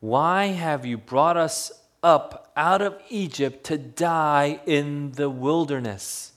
Why 0.00 0.46
have 0.46 0.84
you 0.84 0.98
brought 0.98 1.36
us 1.36 1.72
up 2.02 2.52
out 2.56 2.82
of 2.82 3.00
Egypt 3.08 3.64
to 3.64 3.78
die 3.78 4.60
in 4.66 5.12
the 5.12 5.30
wilderness? 5.30 6.31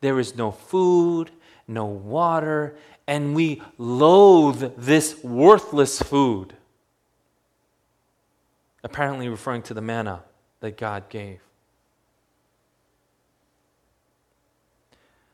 There 0.00 0.18
is 0.18 0.34
no 0.36 0.50
food, 0.50 1.30
no 1.68 1.84
water, 1.84 2.76
and 3.06 3.34
we 3.34 3.62
loathe 3.76 4.72
this 4.76 5.22
worthless 5.22 6.00
food. 6.00 6.54
Apparently, 8.82 9.28
referring 9.28 9.62
to 9.62 9.74
the 9.74 9.82
manna 9.82 10.22
that 10.60 10.76
God 10.76 11.08
gave. 11.08 11.40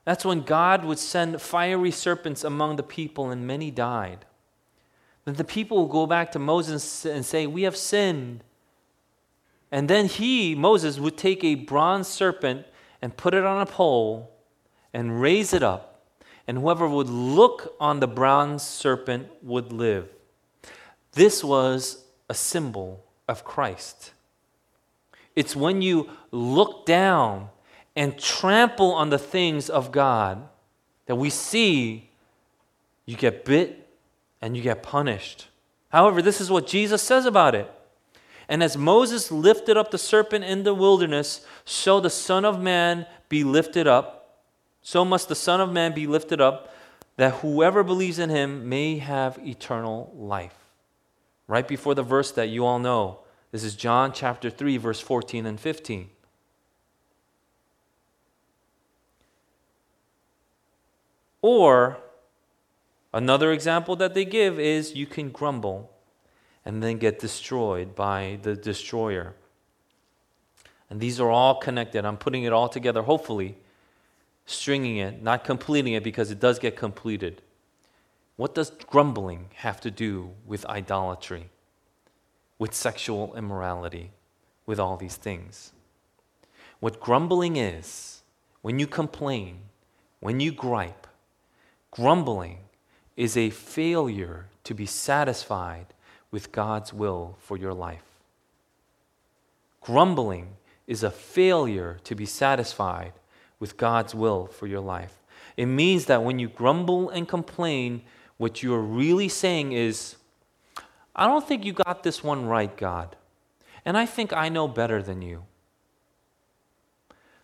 That's 0.04 0.24
when 0.24 0.42
God 0.42 0.84
would 0.84 0.98
send 0.98 1.40
fiery 1.40 1.90
serpents 1.90 2.44
among 2.44 2.76
the 2.76 2.82
people, 2.82 3.30
and 3.30 3.46
many 3.46 3.70
died. 3.70 4.24
Then 5.24 5.34
the 5.34 5.44
people 5.44 5.82
would 5.82 5.92
go 5.92 6.06
back 6.06 6.32
to 6.32 6.38
Moses 6.38 7.04
and 7.04 7.24
say, 7.24 7.46
We 7.46 7.62
have 7.62 7.76
sinned. 7.76 8.44
And 9.72 9.90
then 9.90 10.06
he, 10.06 10.54
Moses, 10.54 11.00
would 11.00 11.16
take 11.16 11.42
a 11.42 11.56
bronze 11.56 12.06
serpent 12.06 12.66
and 13.02 13.16
put 13.16 13.34
it 13.34 13.44
on 13.44 13.60
a 13.60 13.66
pole 13.66 14.32
and 14.96 15.20
raise 15.20 15.52
it 15.52 15.62
up. 15.62 16.00
And 16.48 16.56
whoever 16.56 16.88
would 16.88 17.10
look 17.10 17.76
on 17.78 18.00
the 18.00 18.08
bronze 18.08 18.62
serpent 18.62 19.28
would 19.42 19.70
live. 19.70 20.08
This 21.12 21.44
was 21.44 22.02
a 22.30 22.34
symbol 22.34 23.04
of 23.28 23.44
Christ. 23.44 24.12
It's 25.34 25.54
when 25.54 25.82
you 25.82 26.08
look 26.30 26.86
down 26.86 27.50
and 27.94 28.18
trample 28.18 28.92
on 28.92 29.10
the 29.10 29.18
things 29.18 29.68
of 29.68 29.92
God 29.92 30.48
that 31.04 31.16
we 31.16 31.28
see 31.28 32.08
you 33.04 33.16
get 33.16 33.44
bit 33.44 33.86
and 34.40 34.56
you 34.56 34.62
get 34.62 34.82
punished. 34.82 35.48
However, 35.90 36.22
this 36.22 36.40
is 36.40 36.50
what 36.50 36.66
Jesus 36.66 37.02
says 37.02 37.26
about 37.26 37.54
it. 37.54 37.70
And 38.48 38.62
as 38.62 38.78
Moses 38.78 39.30
lifted 39.30 39.76
up 39.76 39.90
the 39.90 39.98
serpent 39.98 40.44
in 40.44 40.62
the 40.62 40.72
wilderness, 40.72 41.44
so 41.66 42.00
the 42.00 42.08
Son 42.08 42.46
of 42.46 42.58
Man 42.58 43.04
be 43.28 43.44
lifted 43.44 43.86
up. 43.86 44.15
So 44.86 45.04
must 45.04 45.28
the 45.28 45.34
Son 45.34 45.60
of 45.60 45.72
Man 45.72 45.94
be 45.94 46.06
lifted 46.06 46.40
up, 46.40 46.72
that 47.16 47.40
whoever 47.40 47.82
believes 47.82 48.20
in 48.20 48.30
him 48.30 48.68
may 48.68 48.98
have 48.98 49.36
eternal 49.44 50.12
life. 50.16 50.54
Right 51.48 51.66
before 51.66 51.96
the 51.96 52.04
verse 52.04 52.30
that 52.30 52.50
you 52.50 52.64
all 52.64 52.78
know. 52.78 53.18
This 53.50 53.64
is 53.64 53.74
John 53.74 54.12
chapter 54.12 54.48
3, 54.48 54.76
verse 54.76 55.00
14 55.00 55.44
and 55.44 55.58
15. 55.58 56.08
Or 61.42 61.98
another 63.12 63.50
example 63.50 63.96
that 63.96 64.14
they 64.14 64.24
give 64.24 64.60
is 64.60 64.94
you 64.94 65.06
can 65.06 65.30
grumble 65.30 65.90
and 66.64 66.80
then 66.80 66.98
get 66.98 67.18
destroyed 67.18 67.96
by 67.96 68.38
the 68.42 68.54
destroyer. 68.54 69.34
And 70.88 71.00
these 71.00 71.18
are 71.18 71.28
all 71.28 71.56
connected. 71.56 72.04
I'm 72.04 72.16
putting 72.16 72.44
it 72.44 72.52
all 72.52 72.68
together, 72.68 73.02
hopefully, 73.02 73.58
stringing 74.46 74.96
it, 74.96 75.22
not 75.22 75.44
completing 75.44 75.92
it 75.92 76.02
because 76.02 76.30
it 76.30 76.40
does 76.40 76.58
get 76.58 76.76
completed. 76.76 77.42
What 78.36 78.54
does 78.54 78.70
grumbling 78.70 79.50
have 79.56 79.80
to 79.82 79.90
do 79.90 80.30
with 80.46 80.64
idolatry, 80.66 81.50
with 82.58 82.74
sexual 82.74 83.34
immorality, 83.36 84.12
with 84.64 84.80
all 84.80 84.96
these 84.96 85.16
things? 85.16 85.72
What 86.80 87.00
grumbling 87.00 87.56
is, 87.56 88.22
when 88.62 88.78
you 88.78 88.86
complain, 88.86 89.58
when 90.20 90.40
you 90.40 90.52
gripe, 90.52 91.06
Grumbling 91.96 92.58
is 93.16 93.38
a 93.38 93.48
failure 93.48 94.48
to 94.64 94.74
be 94.74 94.84
satisfied 94.84 95.86
with 96.30 96.52
God's 96.52 96.92
will 96.92 97.36
for 97.40 97.56
your 97.56 97.72
life. 97.72 98.04
Grumbling 99.80 100.56
is 100.86 101.02
a 101.02 101.10
failure 101.10 101.98
to 102.04 102.14
be 102.14 102.26
satisfied 102.26 103.14
with 103.58 103.76
God's 103.76 104.14
will 104.14 104.46
for 104.46 104.66
your 104.66 104.80
life. 104.80 105.22
It 105.56 105.66
means 105.66 106.06
that 106.06 106.22
when 106.22 106.38
you 106.38 106.48
grumble 106.48 107.08
and 107.08 107.28
complain, 107.28 108.02
what 108.36 108.62
you 108.62 108.74
are 108.74 108.82
really 108.82 109.28
saying 109.28 109.72
is, 109.72 110.16
I 111.14 111.26
don't 111.26 111.46
think 111.46 111.64
you 111.64 111.72
got 111.72 112.02
this 112.02 112.22
one 112.22 112.46
right, 112.46 112.76
God. 112.76 113.16
And 113.84 113.96
I 113.96 114.04
think 114.04 114.32
I 114.32 114.48
know 114.48 114.68
better 114.68 115.02
than 115.02 115.22
you. 115.22 115.44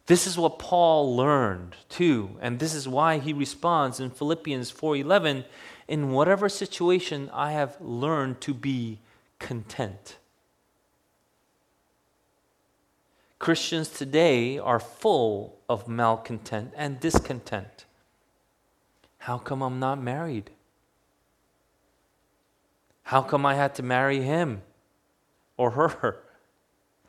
This 0.06 0.26
is 0.26 0.36
what 0.36 0.58
Paul 0.58 1.16
learned 1.16 1.76
too, 1.88 2.36
and 2.40 2.58
this 2.58 2.74
is 2.74 2.88
why 2.88 3.18
he 3.18 3.32
responds 3.32 4.00
in 4.00 4.10
Philippians 4.10 4.70
4:11, 4.70 5.44
in 5.86 6.10
whatever 6.10 6.48
situation 6.48 7.30
I 7.32 7.52
have 7.52 7.80
learned 7.80 8.40
to 8.42 8.52
be 8.52 8.98
content. 9.38 10.16
Christians 13.42 13.88
today 13.88 14.56
are 14.56 14.78
full 14.78 15.58
of 15.68 15.88
malcontent 15.88 16.72
and 16.76 17.00
discontent. 17.00 17.86
How 19.18 19.36
come 19.36 19.62
I'm 19.62 19.80
not 19.80 20.00
married? 20.00 20.50
How 23.02 23.20
come 23.20 23.44
I 23.44 23.56
had 23.56 23.74
to 23.74 23.82
marry 23.82 24.20
him 24.22 24.62
or 25.56 25.72
her? 25.72 26.18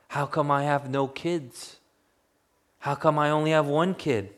How 0.08 0.26
come 0.26 0.50
I 0.50 0.64
have 0.64 0.90
no 0.90 1.06
kids? 1.06 1.76
How 2.80 2.96
come 2.96 3.20
I 3.20 3.30
only 3.30 3.52
have 3.52 3.68
one 3.68 3.94
kid? 3.94 4.34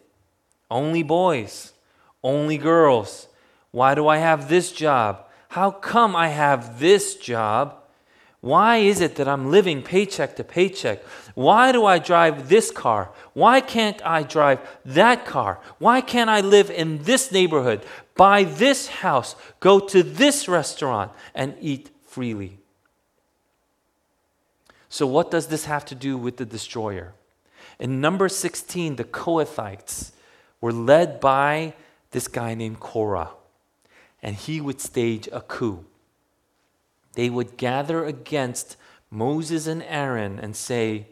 Only 0.69 1.01
boys, 1.01 1.71
only 2.21 2.58
girls. 2.58 3.29
Why 3.71 3.95
do 3.95 4.05
I 4.10 4.17
have 4.17 4.49
this 4.49 4.73
job? 4.73 5.27
How 5.47 5.71
come 5.71 6.13
I 6.13 6.27
have 6.27 6.77
this 6.77 7.15
job? 7.15 7.85
Why 8.45 8.77
is 8.77 9.01
it 9.01 9.15
that 9.15 9.27
I'm 9.27 9.49
living 9.49 9.81
paycheck 9.81 10.36
to 10.36 10.43
paycheck? 10.43 11.03
Why 11.34 11.71
do 11.71 11.84
I 11.84 11.97
drive 11.97 12.47
this 12.47 12.69
car? 12.69 13.10
Why 13.34 13.60
can't 13.60 13.99
I 14.05 14.21
drive 14.21 14.60
that 14.86 15.25
car? 15.25 15.60
Why 15.79 15.99
can't 15.99 16.29
I 16.29 16.41
live 16.41 16.69
in 16.69 17.01
this 17.05 17.31
neighborhood, 17.31 17.84
buy 18.13 18.43
this 18.43 18.88
house, 18.88 19.36
go 19.60 19.79
to 19.79 20.03
this 20.03 20.47
restaurant, 20.47 21.12
and 21.34 21.55
eat 21.60 21.89
freely? 22.05 22.60
So, 24.89 25.08
what 25.08 25.31
does 25.31 25.47
this 25.47 25.65
have 25.65 25.84
to 25.86 25.95
do 25.95 26.15
with 26.15 26.38
the 26.38 26.45
destroyer? 26.45 27.15
In 27.79 27.99
number 27.99 28.29
16, 28.29 28.97
the 28.97 29.05
Kohathites 29.05 30.12
were 30.62 30.71
led 30.71 31.19
by 31.19 31.73
this 32.12 32.27
guy 32.27 32.53
named 32.53 32.79
Korah, 32.79 33.31
and 34.21 34.36
he 34.36 34.62
would 34.62 34.79
stage 34.79 35.27
a 35.31 35.41
coup. 35.41 35.84
They 37.15 37.30
would 37.30 37.58
gather 37.58 38.06
against 38.06 38.78
Moses 39.10 39.67
and 39.67 39.84
Aaron 39.84 40.39
and 40.39 40.56
say, 40.56 41.08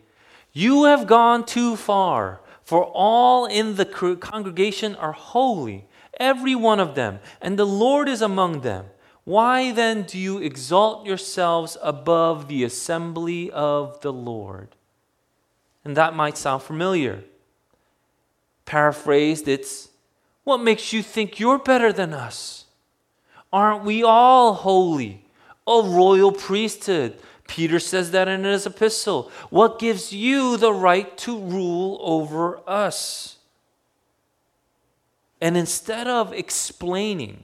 You 0.51 0.85
have 0.85 1.07
gone 1.07 1.45
too 1.45 1.75
far, 1.75 2.41
for 2.63 2.85
all 2.85 3.45
in 3.45 3.75
the 3.75 3.85
congregation 3.85 4.95
are 4.95 5.13
holy, 5.13 5.87
every 6.19 6.55
one 6.55 6.79
of 6.79 6.95
them, 6.95 7.19
and 7.41 7.57
the 7.57 7.65
Lord 7.65 8.07
is 8.07 8.21
among 8.21 8.61
them. 8.61 8.85
Why 9.25 9.71
then 9.71 10.03
do 10.03 10.19
you 10.19 10.39
exalt 10.39 11.05
yourselves 11.05 11.77
above 11.81 12.47
the 12.47 12.63
assembly 12.63 13.49
of 13.51 14.01
the 14.01 14.11
Lord? 14.11 14.75
And 15.86 15.95
that 15.95 16.15
might 16.15 16.38
sound 16.38 16.63
familiar. 16.63 17.23
Paraphrased, 18.65 19.47
it's 19.47 19.89
what 20.43 20.57
makes 20.57 20.91
you 20.91 21.01
think 21.01 21.39
you're 21.39 21.59
better 21.59 21.93
than 21.93 22.13
us? 22.13 22.65
Aren't 23.51 23.84
we 23.86 24.03
all 24.03 24.53
holy? 24.53 25.22
A 25.68 25.82
royal 25.84 26.32
priesthood. 26.32 27.18
Peter 27.47 27.80
says 27.80 28.11
that 28.11 28.28
in 28.28 28.43
his 28.43 28.66
epistle. 28.66 29.32
What 29.49 29.80
gives 29.80 30.14
you 30.14 30.57
the 30.57 30.74
right 30.74 31.16
to 31.20 31.38
rule 31.38 31.99
over 32.01 32.59
us? 32.68 33.38
And 35.41 35.57
instead 35.57 36.07
of 36.07 36.32
explaining 36.34 37.43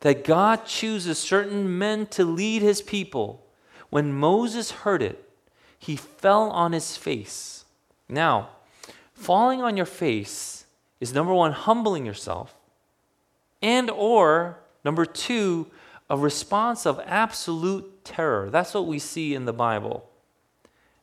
that 0.00 0.24
God 0.24 0.66
chooses 0.66 1.18
certain 1.18 1.78
men 1.78 2.06
to 2.08 2.24
lead 2.24 2.62
his 2.62 2.82
people, 2.82 3.46
when 3.88 4.12
Moses 4.12 4.70
heard 4.70 5.02
it, 5.02 5.28
he 5.78 5.96
fell 5.96 6.50
on 6.50 6.72
his 6.72 6.96
face. 6.96 7.64
Now, 8.08 8.50
falling 9.14 9.62
on 9.62 9.76
your 9.76 9.86
face 9.86 10.66
is 11.00 11.12
number 11.12 11.32
one, 11.32 11.52
humbling 11.52 12.04
yourself, 12.04 12.54
and 13.60 13.90
or 13.90 14.58
number 14.84 15.04
two, 15.04 15.68
a 16.08 16.16
response 16.16 16.86
of 16.86 17.00
absolute 17.06 18.04
terror. 18.04 18.50
That's 18.50 18.74
what 18.74 18.86
we 18.86 18.98
see 18.98 19.34
in 19.34 19.44
the 19.44 19.52
Bible. 19.52 20.08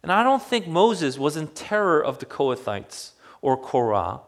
And 0.02 0.12
I 0.12 0.24
don't 0.24 0.42
think 0.42 0.68
Moses 0.68 1.18
was 1.18 1.36
in 1.36 1.48
terror 1.48 2.04
of 2.04 2.20
the 2.20 2.26
Kohathites 2.26 3.12
or 3.42 3.58
Korah, 3.58 4.22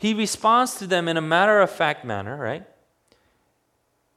he 0.00 0.14
responds 0.14 0.76
to 0.76 0.86
them 0.86 1.08
in 1.08 1.18
a 1.18 1.22
matter 1.22 1.60
of 1.60 1.70
fact 1.70 2.06
manner, 2.06 2.34
right? 2.38 2.66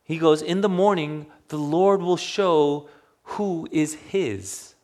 He 0.05 0.17
goes, 0.17 0.41
In 0.41 0.61
the 0.61 0.69
morning, 0.69 1.25
the 1.49 1.57
Lord 1.57 2.01
will 2.01 2.15
show 2.15 2.87
who 3.23 3.67
is 3.69 3.93
his. 3.95 4.75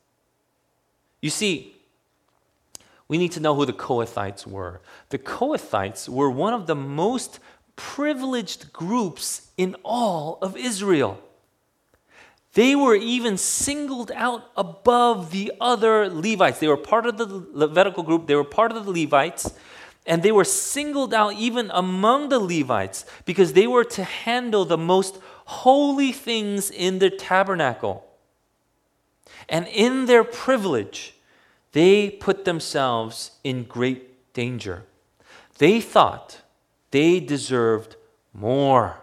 You 1.22 1.30
see, 1.30 1.74
we 3.08 3.18
need 3.18 3.32
to 3.32 3.40
know 3.40 3.56
who 3.56 3.66
the 3.66 3.72
Kohathites 3.72 4.46
were. 4.46 4.82
The 5.08 5.18
Kohathites 5.18 6.10
were 6.10 6.30
one 6.30 6.54
of 6.54 6.68
the 6.68 6.76
most 6.76 7.40
privileged 7.80 8.74
groups 8.74 9.48
in 9.56 9.74
all 9.86 10.38
of 10.42 10.58
Israel. 10.58 11.18
They 12.54 12.76
were 12.76 12.96
even 12.96 13.38
singled 13.38 14.12
out 14.14 14.52
above 14.58 15.32
the 15.32 15.54
other 15.62 16.10
Levites. 16.10 16.60
They 16.60 16.68
were 16.68 16.76
part 16.76 17.06
of 17.06 17.18
the 17.18 17.26
Levitical 17.54 18.04
group, 18.04 18.28
they 18.28 18.36
were 18.36 18.44
part 18.44 18.74
of 18.74 18.84
the 18.84 18.92
Levites, 18.92 19.54
and 20.06 20.22
they 20.22 20.34
were 20.34 20.44
singled 20.44 21.14
out 21.14 21.36
even 21.36 21.72
among 21.74 22.28
the 22.28 22.40
Levites 22.40 23.06
because 23.24 23.54
they 23.54 23.66
were 23.66 23.86
to 23.86 24.04
handle 24.04 24.66
the 24.66 24.78
most 24.78 25.18
holy 25.46 26.12
things 26.12 26.70
in 26.70 27.00
the 27.00 27.10
tabernacle. 27.10 28.06
And 29.48 29.68
in 29.68 30.06
their 30.06 30.26
privilege, 30.26 31.16
they 31.72 32.10
put 32.10 32.44
themselves 32.44 33.32
in 33.46 33.64
great 33.64 34.34
danger. 34.34 34.84
They 35.60 35.80
thought 35.80 36.42
they 36.92 37.20
deserved 37.20 37.96
more. 38.34 38.98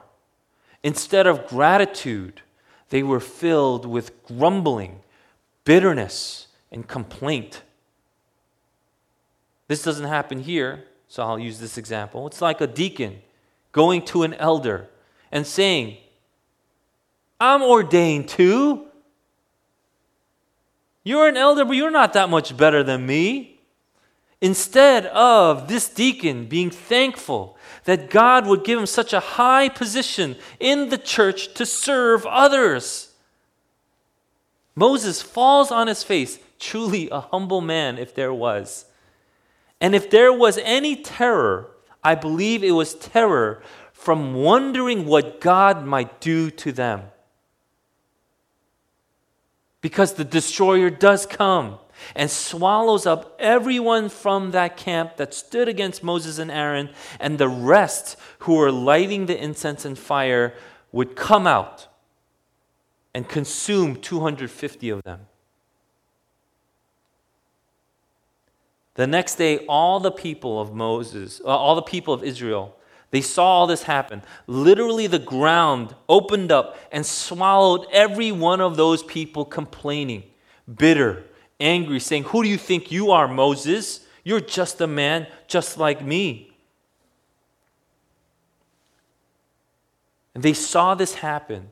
Instead 0.82 1.26
of 1.26 1.46
gratitude, 1.46 2.42
they 2.90 3.02
were 3.02 3.20
filled 3.20 3.86
with 3.86 4.22
grumbling, 4.24 5.00
bitterness, 5.64 6.48
and 6.70 6.86
complaint. 6.86 7.62
This 9.68 9.82
doesn't 9.82 10.06
happen 10.06 10.40
here, 10.40 10.84
so 11.08 11.22
I'll 11.22 11.38
use 11.38 11.58
this 11.58 11.76
example. 11.76 12.26
It's 12.26 12.40
like 12.40 12.60
a 12.60 12.66
deacon 12.66 13.20
going 13.72 14.04
to 14.06 14.22
an 14.22 14.34
elder 14.34 14.88
and 15.32 15.46
saying, 15.46 15.96
I'm 17.40 17.62
ordained 17.62 18.28
too. 18.28 18.86
You're 21.02 21.28
an 21.28 21.36
elder, 21.36 21.64
but 21.64 21.76
you're 21.76 21.90
not 21.90 22.12
that 22.14 22.30
much 22.30 22.56
better 22.56 22.82
than 22.82 23.06
me. 23.06 23.55
Instead 24.40 25.06
of 25.06 25.66
this 25.68 25.88
deacon 25.88 26.46
being 26.46 26.70
thankful 26.70 27.56
that 27.84 28.10
God 28.10 28.46
would 28.46 28.64
give 28.64 28.78
him 28.78 28.86
such 28.86 29.12
a 29.12 29.20
high 29.20 29.68
position 29.68 30.36
in 30.60 30.90
the 30.90 30.98
church 30.98 31.54
to 31.54 31.64
serve 31.64 32.26
others, 32.26 33.12
Moses 34.74 35.22
falls 35.22 35.70
on 35.70 35.86
his 35.86 36.02
face, 36.02 36.38
truly 36.58 37.08
a 37.10 37.20
humble 37.20 37.62
man 37.62 37.96
if 37.96 38.14
there 38.14 38.34
was. 38.34 38.84
And 39.80 39.94
if 39.94 40.10
there 40.10 40.32
was 40.32 40.58
any 40.58 40.96
terror, 40.96 41.70
I 42.04 42.14
believe 42.14 42.62
it 42.62 42.72
was 42.72 42.94
terror 42.94 43.62
from 43.92 44.34
wondering 44.34 45.06
what 45.06 45.40
God 45.40 45.86
might 45.86 46.20
do 46.20 46.50
to 46.50 46.72
them. 46.72 47.04
Because 49.80 50.14
the 50.14 50.24
destroyer 50.24 50.90
does 50.90 51.24
come 51.24 51.78
and 52.14 52.30
swallows 52.30 53.06
up 53.06 53.36
everyone 53.38 54.08
from 54.08 54.50
that 54.52 54.76
camp 54.76 55.16
that 55.16 55.34
stood 55.34 55.68
against 55.68 56.02
Moses 56.02 56.38
and 56.38 56.50
Aaron, 56.50 56.90
and 57.20 57.38
the 57.38 57.48
rest 57.48 58.16
who 58.40 58.54
were 58.54 58.72
lighting 58.72 59.26
the 59.26 59.42
incense 59.42 59.84
and 59.84 59.98
fire 59.98 60.54
would 60.92 61.16
come 61.16 61.46
out 61.46 61.88
and 63.14 63.28
consume 63.28 63.96
250 63.96 64.90
of 64.90 65.02
them. 65.02 65.20
The 68.94 69.06
next 69.06 69.36
day, 69.36 69.58
all 69.66 70.00
the 70.00 70.10
people 70.10 70.60
of 70.60 70.74
Moses, 70.74 71.40
uh, 71.44 71.48
all 71.48 71.74
the 71.74 71.82
people 71.82 72.14
of 72.14 72.24
Israel, 72.24 72.76
they 73.10 73.20
saw 73.20 73.44
all 73.44 73.66
this 73.66 73.84
happen. 73.84 74.22
Literally, 74.46 75.06
the 75.06 75.18
ground 75.18 75.94
opened 76.08 76.50
up 76.50 76.76
and 76.90 77.04
swallowed 77.04 77.86
every 77.92 78.32
one 78.32 78.60
of 78.60 78.76
those 78.76 79.02
people 79.02 79.44
complaining, 79.44 80.24
bitter, 80.76 81.24
angry, 81.60 82.00
saying, 82.00 82.24
Who 82.24 82.42
do 82.42 82.48
you 82.48 82.58
think 82.58 82.90
you 82.90 83.10
are, 83.10 83.28
Moses? 83.28 84.00
You're 84.24 84.40
just 84.40 84.80
a 84.80 84.86
man 84.86 85.26
just 85.46 85.78
like 85.78 86.02
me. 86.02 86.52
And 90.34 90.42
they 90.42 90.52
saw 90.52 90.94
this 90.94 91.14
happen. 91.14 91.70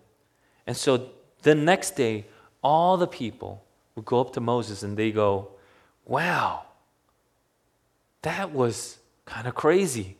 And 0.66 0.76
so 0.76 1.10
the 1.42 1.54
next 1.54 1.96
day, 1.96 2.26
all 2.62 2.96
the 2.96 3.06
people 3.06 3.64
would 3.94 4.04
go 4.04 4.20
up 4.20 4.32
to 4.34 4.40
Moses 4.40 4.82
and 4.82 4.96
they 4.96 5.10
go, 5.10 5.48
Wow, 6.06 6.62
that 8.22 8.52
was 8.52 8.98
kind 9.26 9.46
of 9.46 9.54
crazy. 9.54 10.16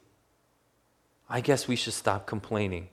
I 1.29 1.41
guess 1.41 1.67
we 1.67 1.77
should 1.77 1.95
stop 1.95 2.27
complaining. 2.27 2.89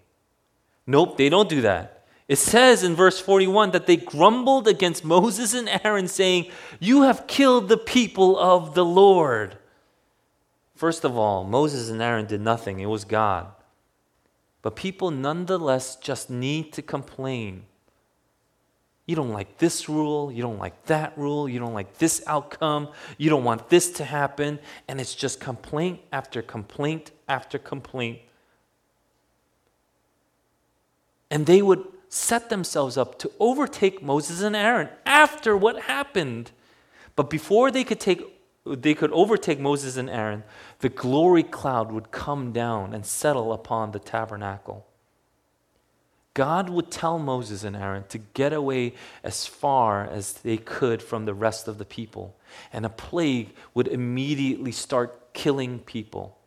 Nope, 0.87 1.17
they 1.17 1.29
don't 1.29 1.49
do 1.49 1.61
that. 1.61 2.00
It 2.27 2.37
says 2.37 2.83
in 2.83 2.95
verse 2.95 3.19
41 3.19 3.71
that 3.71 3.87
they 3.87 3.97
grumbled 3.97 4.67
against 4.67 5.03
Moses 5.03 5.53
and 5.53 5.69
Aaron, 5.83 6.07
saying, 6.07 6.49
You 6.79 7.03
have 7.03 7.27
killed 7.27 7.67
the 7.67 7.77
people 7.77 8.37
of 8.37 8.73
the 8.73 8.85
Lord. 8.85 9.57
First 10.75 11.03
of 11.03 11.17
all, 11.17 11.43
Moses 11.43 11.89
and 11.89 12.01
Aaron 12.01 12.25
did 12.25 12.41
nothing, 12.41 12.79
it 12.79 12.87
was 12.87 13.03
God. 13.05 13.47
But 14.61 14.75
people 14.75 15.11
nonetheless 15.11 15.95
just 15.95 16.29
need 16.29 16.73
to 16.73 16.81
complain. 16.81 17.65
You 19.05 19.15
don't 19.15 19.31
like 19.31 19.57
this 19.57 19.89
rule, 19.89 20.31
you 20.31 20.41
don't 20.41 20.59
like 20.59 20.85
that 20.85 21.17
rule, 21.17 21.49
you 21.49 21.59
don't 21.59 21.73
like 21.73 21.97
this 21.97 22.23
outcome, 22.27 22.89
you 23.17 23.29
don't 23.29 23.43
want 23.43 23.69
this 23.69 23.91
to 23.93 24.05
happen, 24.05 24.59
and 24.87 25.01
it's 25.01 25.15
just 25.15 25.39
complaint 25.39 25.99
after 26.13 26.41
complaint 26.41 27.11
after 27.27 27.57
complaint. 27.57 28.19
And 31.29 31.45
they 31.45 31.61
would 31.61 31.85
set 32.13 32.49
themselves 32.49 32.97
up 32.97 33.17
to 33.17 33.31
overtake 33.39 34.03
Moses 34.03 34.41
and 34.41 34.55
Aaron 34.55 34.89
after 35.05 35.55
what 35.55 35.83
happened. 35.83 36.51
But 37.15 37.29
before 37.29 37.71
they 37.71 37.85
could 37.85 37.99
take 37.99 38.21
they 38.63 38.93
could 38.93 39.11
overtake 39.11 39.59
Moses 39.59 39.97
and 39.97 40.07
Aaron, 40.07 40.43
the 40.79 40.89
glory 40.89 41.41
cloud 41.41 41.91
would 41.91 42.11
come 42.11 42.51
down 42.51 42.93
and 42.93 43.03
settle 43.03 43.53
upon 43.53 43.91
the 43.91 43.97
tabernacle. 43.97 44.85
God 46.35 46.69
would 46.69 46.91
tell 46.91 47.17
Moses 47.17 47.63
and 47.63 47.75
Aaron 47.75 48.03
to 48.09 48.19
get 48.19 48.53
away 48.53 48.93
as 49.23 49.47
far 49.47 50.03
as 50.03 50.33
they 50.33 50.57
could 50.57 51.01
from 51.01 51.25
the 51.25 51.33
rest 51.33 51.67
of 51.67 51.79
the 51.79 51.85
people, 51.85 52.35
and 52.71 52.85
a 52.85 52.89
plague 52.89 53.49
would 53.73 53.87
immediately 53.87 54.71
start 54.71 55.33
killing 55.33 55.79
people. 55.79 56.37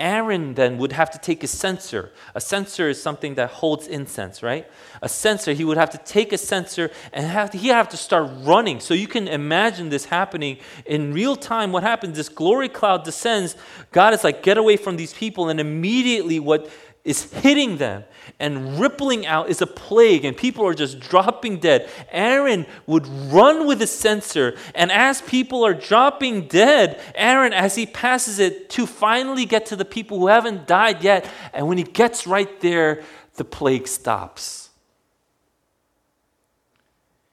Aaron 0.00 0.54
then 0.54 0.78
would 0.78 0.92
have 0.92 1.10
to 1.12 1.18
take 1.18 1.44
a 1.44 1.46
censer. 1.46 2.10
A 2.34 2.40
censer 2.40 2.88
is 2.88 3.00
something 3.00 3.36
that 3.36 3.50
holds 3.50 3.86
incense, 3.86 4.42
right? 4.42 4.68
A 5.02 5.08
censer, 5.08 5.52
he 5.52 5.64
would 5.64 5.76
have 5.76 5.90
to 5.90 5.98
take 5.98 6.32
a 6.32 6.38
censer 6.38 6.90
and 7.12 7.24
have 7.26 7.50
to, 7.52 7.58
he 7.58 7.68
have 7.68 7.88
to 7.90 7.96
start 7.96 8.28
running. 8.40 8.80
So 8.80 8.92
you 8.92 9.06
can 9.06 9.28
imagine 9.28 9.90
this 9.90 10.06
happening 10.06 10.58
in 10.84 11.12
real 11.12 11.36
time. 11.36 11.70
What 11.70 11.84
happens? 11.84 12.16
This 12.16 12.28
glory 12.28 12.68
cloud 12.68 13.04
descends. 13.04 13.54
God 13.92 14.14
is 14.14 14.24
like, 14.24 14.42
get 14.42 14.58
away 14.58 14.76
from 14.76 14.96
these 14.96 15.14
people. 15.14 15.48
And 15.48 15.60
immediately 15.60 16.40
what 16.40 16.68
is 17.04 17.24
hitting 17.32 17.76
them 17.76 18.04
and 18.40 18.80
rippling 18.80 19.26
out 19.26 19.48
is 19.48 19.60
a 19.60 19.66
plague, 19.66 20.24
and 20.24 20.36
people 20.36 20.66
are 20.66 20.74
just 20.74 20.98
dropping 21.00 21.58
dead. 21.58 21.88
Aaron 22.10 22.66
would 22.86 23.06
run 23.06 23.66
with 23.66 23.82
a 23.82 23.86
censer, 23.86 24.56
and 24.74 24.90
as 24.90 25.20
people 25.22 25.64
are 25.64 25.74
dropping 25.74 26.48
dead, 26.48 27.00
Aaron, 27.14 27.52
as 27.52 27.74
he 27.74 27.86
passes 27.86 28.38
it, 28.38 28.70
to 28.70 28.86
finally 28.86 29.44
get 29.44 29.66
to 29.66 29.76
the 29.76 29.84
people 29.84 30.18
who 30.18 30.28
haven't 30.28 30.66
died 30.66 31.02
yet, 31.02 31.30
and 31.52 31.68
when 31.68 31.78
he 31.78 31.84
gets 31.84 32.26
right 32.26 32.60
there, 32.60 33.02
the 33.34 33.44
plague 33.44 33.86
stops. 33.86 34.70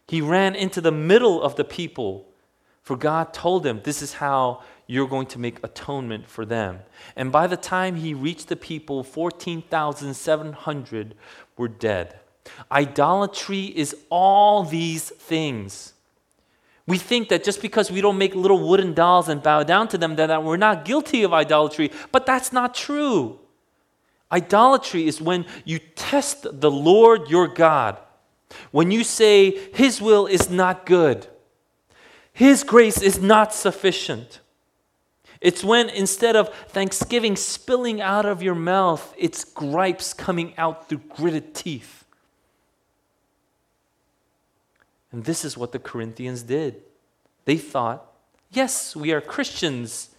He 0.07 0.21
ran 0.21 0.55
into 0.55 0.81
the 0.81 0.91
middle 0.91 1.41
of 1.41 1.55
the 1.55 1.63
people, 1.63 2.27
for 2.83 2.97
God 2.97 3.33
told 3.33 3.65
him, 3.65 3.79
This 3.83 4.01
is 4.01 4.15
how 4.15 4.61
you're 4.91 5.07
going 5.07 5.25
to 5.25 5.39
make 5.39 5.57
atonement 5.63 6.27
for 6.27 6.45
them. 6.45 6.79
And 7.15 7.31
by 7.31 7.47
the 7.47 7.55
time 7.55 7.95
he 7.95 8.13
reached 8.13 8.49
the 8.49 8.57
people, 8.57 9.05
14,700 9.05 11.15
were 11.55 11.69
dead. 11.69 12.19
Idolatry 12.69 13.67
is 13.67 13.95
all 14.09 14.65
these 14.65 15.11
things. 15.11 15.93
We 16.87 16.97
think 16.97 17.29
that 17.29 17.45
just 17.45 17.61
because 17.61 17.89
we 17.89 18.01
don't 18.01 18.17
make 18.17 18.35
little 18.35 18.67
wooden 18.67 18.93
dolls 18.93 19.29
and 19.29 19.41
bow 19.41 19.63
down 19.63 19.87
to 19.87 19.97
them, 19.97 20.17
that 20.17 20.43
we're 20.43 20.57
not 20.57 20.83
guilty 20.83 21.23
of 21.23 21.31
idolatry, 21.31 21.89
but 22.11 22.25
that's 22.25 22.51
not 22.51 22.75
true. 22.75 23.39
Idolatry 24.29 25.07
is 25.07 25.21
when 25.21 25.45
you 25.63 25.79
test 25.95 26.45
the 26.51 26.71
Lord 26.71 27.29
your 27.29 27.47
God, 27.47 27.97
when 28.71 28.91
you 28.91 29.05
say, 29.05 29.51
His 29.73 30.01
will 30.01 30.25
is 30.25 30.49
not 30.49 30.85
good, 30.85 31.27
His 32.33 32.65
grace 32.65 33.01
is 33.01 33.21
not 33.21 33.53
sufficient. 33.53 34.41
It's 35.41 35.63
when 35.63 35.89
instead 35.89 36.35
of 36.35 36.53
thanksgiving 36.67 37.35
spilling 37.35 37.99
out 37.99 38.27
of 38.27 38.43
your 38.43 38.55
mouth, 38.55 39.13
it's 39.17 39.43
gripes 39.43 40.13
coming 40.13 40.53
out 40.57 40.87
through 40.87 41.01
gritted 41.09 41.55
teeth. 41.55 42.05
And 45.11 45.25
this 45.25 45.43
is 45.43 45.57
what 45.57 45.71
the 45.71 45.79
Corinthians 45.79 46.43
did. 46.43 46.83
They 47.45 47.57
thought, 47.57 48.05
yes, 48.51 48.95
we 48.95 49.11
are 49.11 49.19
Christians, 49.19 50.11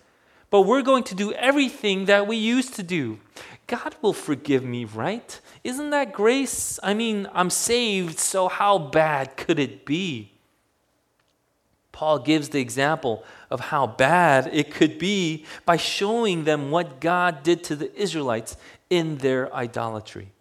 but 0.50 0.62
we're 0.62 0.82
going 0.82 1.04
to 1.04 1.14
do 1.14 1.32
everything 1.32 2.06
that 2.06 2.26
we 2.26 2.36
used 2.36 2.74
to 2.74 2.82
do. 2.82 3.20
God 3.68 3.94
will 4.02 4.12
forgive 4.12 4.64
me, 4.64 4.84
right? 4.84 5.40
Isn't 5.62 5.90
that 5.90 6.12
grace? 6.12 6.80
I 6.82 6.94
mean, 6.94 7.28
I'm 7.32 7.48
saved, 7.48 8.18
so 8.18 8.48
how 8.48 8.76
bad 8.76 9.36
could 9.36 9.58
it 9.58 9.86
be? 9.86 10.31
Paul 11.92 12.18
gives 12.18 12.48
the 12.48 12.60
example 12.60 13.22
of 13.50 13.60
how 13.60 13.86
bad 13.86 14.48
it 14.52 14.72
could 14.72 14.98
be 14.98 15.44
by 15.64 15.76
showing 15.76 16.44
them 16.44 16.70
what 16.70 17.00
God 17.00 17.42
did 17.42 17.62
to 17.64 17.76
the 17.76 17.94
Israelites 18.00 18.56
in 18.90 19.18
their 19.18 19.54
idolatry. 19.54 20.32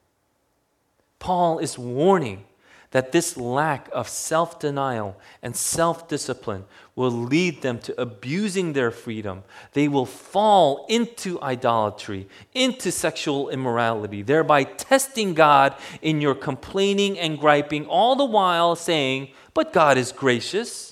Paul 1.20 1.60
is 1.60 1.78
warning 1.78 2.46
that 2.92 3.12
this 3.12 3.38
lack 3.38 3.90
of 3.94 4.08
self 4.10 4.60
denial 4.60 5.18
and 5.42 5.56
self 5.56 6.08
discipline 6.08 6.66
will 6.96 7.12
lead 7.12 7.62
them 7.62 7.80
to 7.80 8.02
abusing 8.02 8.74
their 8.74 8.92
freedom. 8.92 9.44
They 9.74 9.88
will 9.88 10.06
fall 10.06 10.86
into 10.90 11.42
idolatry, 11.42 12.28
into 12.54 12.92
sexual 12.92 13.50
immorality, 13.50 14.22
thereby 14.22 14.66
testing 14.66 15.34
God 15.34 15.76
in 16.02 16.22
your 16.22 16.36
complaining 16.36 17.18
and 17.18 17.40
griping, 17.40 17.86
all 17.86 18.16
the 18.16 18.26
while 18.26 18.76
saying, 18.76 19.30
But 19.54 19.74
God 19.74 19.98
is 19.98 20.12
gracious. 20.12 20.91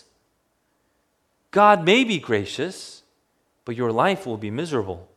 God 1.51 1.83
may 1.83 2.03
be 2.03 2.19
gracious, 2.19 3.03
but 3.65 3.75
your 3.75 3.91
life 3.91 4.25
will 4.25 4.37
be 4.37 4.51
miserable. 4.51 5.07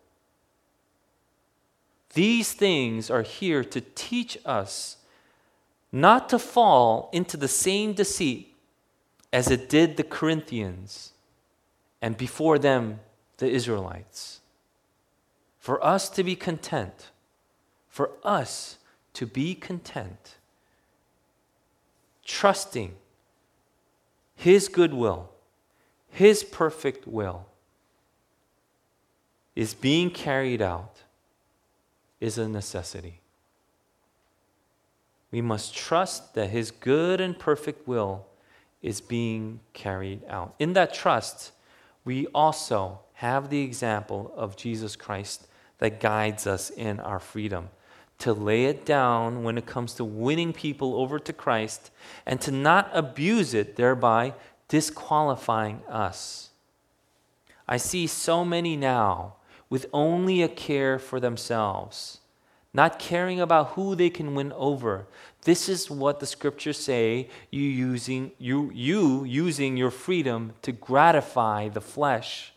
These 2.15 2.53
things 2.53 3.11
are 3.11 3.23
here 3.23 3.65
to 3.65 3.81
teach 3.81 4.39
us 4.45 4.99
not 5.91 6.29
to 6.31 6.39
fall 6.39 7.11
into 7.13 7.37
the 7.37 7.49
same 7.49 7.93
deceit 7.93 8.55
as 9.33 9.51
it 9.51 9.69
did 9.69 9.97
the 9.97 10.05
Corinthians 10.05 11.13
and 12.01 12.17
before 12.17 12.59
them 12.59 13.01
the 13.39 13.49
Israelites. 13.49 14.41
For 15.59 15.83
us 15.85 16.09
to 16.11 16.25
be 16.25 16.35
content, 16.35 17.11
for 17.89 18.11
us 18.25 18.79
to 19.15 19.27
be 19.27 19.55
content, 19.55 20.37
trusting 22.25 22.95
His 24.35 24.69
goodwill, 24.69 25.32
His 26.13 26.45
perfect 26.45 27.09
will 27.09 27.47
is 29.57 29.73
being 29.75 30.11
carried 30.11 30.61
out 30.63 30.99
is 32.21 32.39
a 32.39 32.47
necessity. 32.47 33.21
We 35.31 35.41
must 35.41 35.75
trust 35.75 36.35
that 36.35 36.51
His 36.51 36.71
good 36.71 37.21
and 37.21 37.39
perfect 37.39 37.89
will 37.89 38.27
is 38.83 39.01
being 39.01 39.61
carried 39.73 40.23
out. 40.29 40.55
In 40.59 40.75
that 40.75 40.93
trust, 40.93 41.53
we 42.05 42.27
also 42.29 43.01
have 43.15 43.49
the 43.49 43.63
example 43.63 44.33
of 44.37 44.57
Jesus 44.57 44.97
Christ 44.97 45.47
that 45.79 45.99
guides 45.99 46.47
us 46.47 46.69
in 46.69 47.01
our 47.01 47.19
freedom. 47.19 47.71
To 48.19 48.35
lay 48.35 48.67
it 48.67 48.85
down 48.85 49.43
when 49.43 49.57
it 49.59 49.67
comes 49.67 49.95
to 49.95 50.05
winning 50.05 50.53
people 50.53 50.95
over 50.95 51.19
to 51.19 51.33
Christ 51.33 51.91
and 52.27 52.41
to 52.43 52.53
not 52.53 52.91
abuse 52.93 53.55
it, 53.55 53.77
thereby 53.77 54.35
disqualifying 54.73 55.83
us. 55.87 56.49
I 57.69 57.77
see 57.77 58.07
so 58.07 58.43
many 58.43 58.75
now 58.75 59.35
with 59.69 59.85
only 59.93 60.41
a 60.41 60.49
care 60.49 60.99
for 60.99 61.21
themselves 61.21 62.21
not 62.75 62.99
caring 62.99 63.39
about 63.39 63.73
who 63.73 63.95
they 63.95 64.09
can 64.09 64.35
win 64.35 64.51
over. 64.55 65.07
This 65.43 65.69
is 65.69 65.91
what 65.91 66.21
the 66.21 66.27
scriptures 66.27 66.79
say 66.79 67.29
you 67.51 67.61
using 67.61 68.33
you 68.39 68.71
you 68.73 69.25
using 69.25 69.77
your 69.77 69.91
freedom 69.91 70.55
to 70.63 70.73
gratify 70.73 71.69
the 71.69 71.83
flesh. 71.83 72.55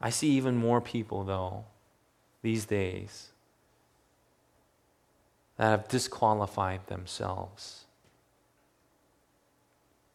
I 0.00 0.10
see 0.10 0.30
even 0.30 0.56
more 0.56 0.80
people 0.80 1.22
though 1.22 1.64
these 2.42 2.64
days 2.64 3.28
that 5.58 5.70
have 5.70 5.88
disqualified 5.88 6.86
themselves. 6.86 7.84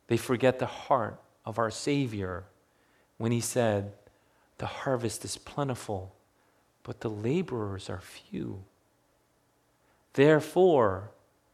They 0.07 0.17
forget 0.17 0.59
the 0.59 0.65
heart 0.65 1.19
of 1.45 1.59
our 1.59 1.71
Savior 1.71 2.45
when 3.17 3.31
he 3.31 3.41
said, 3.41 3.93
The 4.57 4.65
harvest 4.65 5.23
is 5.23 5.37
plentiful, 5.37 6.15
but 6.83 7.01
the 7.01 7.09
laborers 7.09 7.89
are 7.89 8.01
few. 8.01 8.63
Therefore, 10.13 11.11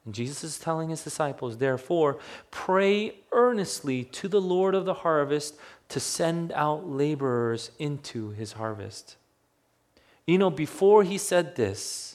Jesus 0.10 0.44
is 0.44 0.60
telling 0.60 0.90
his 0.90 1.04
disciples, 1.04 1.58
therefore, 1.58 2.18
pray 2.52 3.16
earnestly 3.32 4.04
to 4.06 4.28
the 4.28 4.42
Lord 4.42 4.76
of 4.76 4.86
the 4.86 4.94
harvest 4.94 5.56
to 5.90 6.00
send 6.00 6.52
out 6.54 6.88
laborers 6.88 7.72
into 7.80 8.30
his 8.32 8.54
harvest. 8.54 9.18
You 10.26 10.38
know, 10.38 10.50
before 10.50 11.04
he 11.04 11.18
said 11.18 11.56
this, 11.56 12.09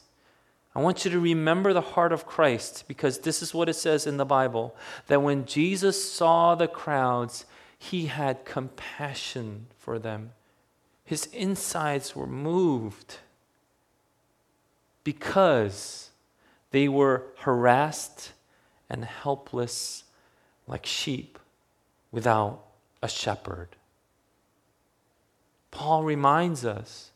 I 0.75 0.81
want 0.81 1.05
you 1.05 1.11
to 1.13 1.21
remember 1.21 1.73
the 1.73 1.81
heart 1.81 2.13
of 2.13 2.27
Christ 2.27 2.85
because 2.89 3.19
this 3.19 3.43
is 3.43 3.55
what 3.55 3.69
it 3.69 3.75
says 3.75 4.07
in 4.07 4.17
the 4.17 4.25
Bible 4.25 4.75
that 5.07 5.23
when 5.23 5.47
Jesus 5.47 6.13
saw 6.13 6.55
the 6.55 6.67
crowds, 6.67 7.45
he 7.79 8.07
had 8.07 8.45
compassion 8.45 9.67
for 9.79 9.99
them. 9.99 10.33
His 11.05 11.27
insides 11.27 12.17
were 12.17 12.27
moved 12.27 13.19
because 15.05 16.11
they 16.71 16.89
were 16.89 17.27
harassed 17.39 18.33
and 18.91 19.05
helpless 19.05 20.05
like 20.67 20.87
sheep 20.87 21.39
without 22.11 22.65
a 23.03 23.09
shepherd. 23.09 23.77
Paul 25.71 26.05
reminds 26.05 26.65
us 26.65 27.11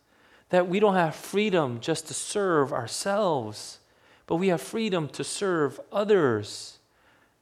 that 0.50 0.68
we 0.68 0.80
don't 0.80 0.94
have 0.94 1.14
freedom 1.14 1.80
just 1.80 2.06
to 2.08 2.14
serve 2.14 2.72
ourselves, 2.72 3.78
but 4.26 4.36
we 4.36 4.48
have 4.48 4.60
freedom 4.60 5.08
to 5.08 5.24
serve 5.24 5.80
others. 5.92 6.78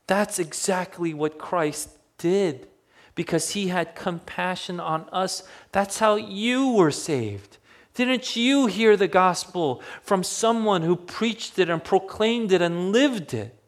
That's 0.07 0.39
exactly 0.39 1.15
what 1.15 1.39
Christ 1.39 1.91
did 2.19 2.69
because 3.15 3.51
he 3.51 3.69
had 3.69 3.95
compassion 3.95 4.79
on 4.79 5.09
us. 5.13 5.43
That's 5.73 5.99
how 5.99 6.17
you 6.17 6.71
were 6.71 6.91
saved. 6.91 7.59
Didn't 7.95 8.37
you 8.37 8.67
hear 8.67 8.97
the 8.97 9.09
gospel 9.09 9.83
from 10.03 10.23
someone 10.23 10.83
who 10.83 10.97
preached 10.97 11.59
it 11.59 11.71
and 11.71 11.83
proclaimed 11.83 12.53
it 12.53 12.61
and 12.61 12.93
lived 12.93 13.33
it? 13.33 13.59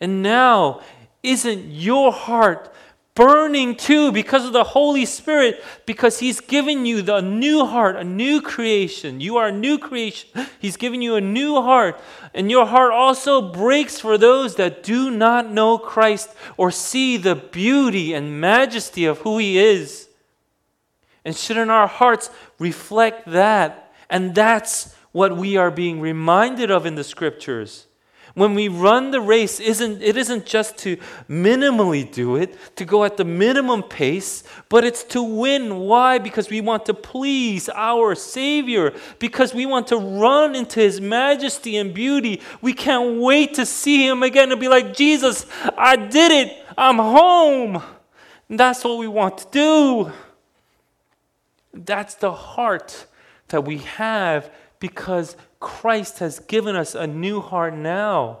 And 0.00 0.22
now, 0.22 0.80
isn't 1.22 1.72
your 1.72 2.12
heart 2.12 2.72
burning 3.18 3.74
too 3.74 4.12
because 4.12 4.46
of 4.46 4.52
the 4.52 4.62
Holy 4.62 5.04
Spirit, 5.04 5.60
because 5.86 6.20
He's 6.20 6.38
given 6.38 6.86
you 6.86 7.02
the 7.02 7.20
new 7.20 7.66
heart, 7.66 7.96
a 7.96 8.04
new 8.04 8.40
creation. 8.40 9.20
You 9.20 9.38
are 9.38 9.48
a 9.48 9.52
new 9.52 9.76
creation. 9.76 10.30
He's 10.60 10.76
given 10.76 11.02
you 11.02 11.16
a 11.16 11.20
new 11.20 11.60
heart. 11.60 12.00
And 12.32 12.48
your 12.48 12.64
heart 12.64 12.92
also 12.92 13.42
breaks 13.42 13.98
for 13.98 14.18
those 14.18 14.54
that 14.54 14.84
do 14.84 15.10
not 15.10 15.50
know 15.50 15.78
Christ 15.78 16.30
or 16.56 16.70
see 16.70 17.16
the 17.16 17.34
beauty 17.34 18.14
and 18.14 18.40
majesty 18.40 19.04
of 19.04 19.18
who 19.18 19.38
He 19.38 19.58
is. 19.58 20.08
And 21.24 21.34
shouldn't 21.34 21.72
our 21.72 21.88
hearts 21.88 22.30
reflect 22.60 23.26
that? 23.32 23.92
And 24.08 24.32
that's 24.32 24.94
what 25.10 25.36
we 25.36 25.56
are 25.56 25.72
being 25.72 26.00
reminded 26.00 26.70
of 26.70 26.86
in 26.86 26.94
the 26.94 27.02
scriptures. 27.02 27.87
When 28.34 28.54
we 28.54 28.68
run 28.68 29.10
the 29.10 29.20
race, 29.20 29.58
isn't, 29.58 30.02
it 30.02 30.16
isn't 30.16 30.46
just 30.46 30.76
to 30.78 30.96
minimally 31.28 32.10
do 32.10 32.36
it, 32.36 32.56
to 32.76 32.84
go 32.84 33.04
at 33.04 33.16
the 33.16 33.24
minimum 33.24 33.82
pace, 33.82 34.44
but 34.68 34.84
it's 34.84 35.02
to 35.04 35.22
win. 35.22 35.78
Why? 35.78 36.18
Because 36.18 36.48
we 36.48 36.60
want 36.60 36.86
to 36.86 36.94
please 36.94 37.68
our 37.70 38.14
Savior, 38.14 38.94
because 39.18 39.54
we 39.54 39.66
want 39.66 39.86
to 39.88 39.96
run 39.96 40.54
into 40.54 40.80
His 40.80 41.00
majesty 41.00 41.76
and 41.76 41.94
beauty. 41.94 42.40
We 42.60 42.72
can't 42.72 43.20
wait 43.20 43.54
to 43.54 43.66
see 43.66 44.06
Him 44.06 44.22
again 44.22 44.52
and 44.52 44.60
be 44.60 44.68
like, 44.68 44.94
Jesus, 44.94 45.46
I 45.76 45.96
did 45.96 46.30
it. 46.30 46.64
I'm 46.76 46.98
home. 46.98 47.82
And 48.48 48.58
that's 48.58 48.84
what 48.84 48.98
we 48.98 49.08
want 49.08 49.38
to 49.38 49.46
do. 49.50 50.12
That's 51.74 52.14
the 52.14 52.32
heart 52.32 53.06
that 53.48 53.64
we 53.64 53.78
have 53.78 54.50
because 54.80 55.36
Christ 55.60 56.18
has 56.20 56.38
given 56.38 56.76
us 56.76 56.94
a 56.94 57.06
new 57.06 57.40
heart 57.40 57.74
now. 57.74 58.40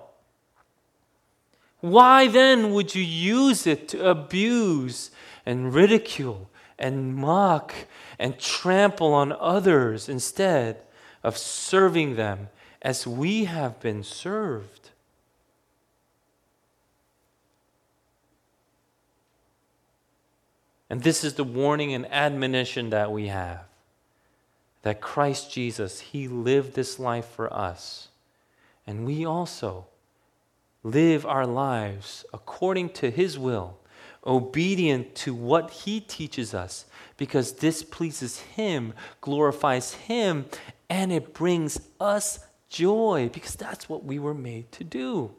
Why 1.80 2.26
then 2.26 2.72
would 2.72 2.94
you 2.94 3.02
use 3.02 3.66
it 3.66 3.88
to 3.88 4.08
abuse 4.08 5.10
and 5.46 5.72
ridicule 5.72 6.50
and 6.78 7.14
mock 7.14 7.74
and 8.18 8.38
trample 8.38 9.14
on 9.14 9.32
others 9.32 10.08
instead 10.08 10.82
of 11.22 11.38
serving 11.38 12.16
them 12.16 12.48
as 12.82 13.06
we 13.06 13.44
have 13.44 13.78
been 13.80 14.02
served? 14.02 14.90
And 20.90 21.02
this 21.02 21.22
is 21.22 21.34
the 21.34 21.44
warning 21.44 21.92
and 21.92 22.10
admonition 22.10 22.90
that 22.90 23.12
we 23.12 23.28
have 23.28 23.67
that 24.82 25.00
Christ 25.00 25.52
Jesus, 25.52 26.00
He 26.00 26.28
lived 26.28 26.74
this 26.74 26.98
life 26.98 27.26
for 27.26 27.52
us. 27.52 28.08
And 28.86 29.04
we 29.04 29.24
also 29.24 29.86
live 30.82 31.26
our 31.26 31.46
lives 31.46 32.24
according 32.32 32.90
to 32.90 33.10
His 33.10 33.38
will, 33.38 33.78
obedient 34.26 35.14
to 35.16 35.34
what 35.34 35.70
He 35.70 36.00
teaches 36.00 36.54
us, 36.54 36.86
because 37.16 37.54
this 37.54 37.82
pleases 37.82 38.40
Him, 38.40 38.94
glorifies 39.20 39.94
Him, 39.94 40.46
and 40.88 41.12
it 41.12 41.34
brings 41.34 41.80
us 42.00 42.40
joy, 42.68 43.30
because 43.32 43.56
that's 43.56 43.88
what 43.88 44.04
we 44.04 44.18
were 44.18 44.34
made 44.34 44.70
to 44.72 44.84
do. 44.84 45.32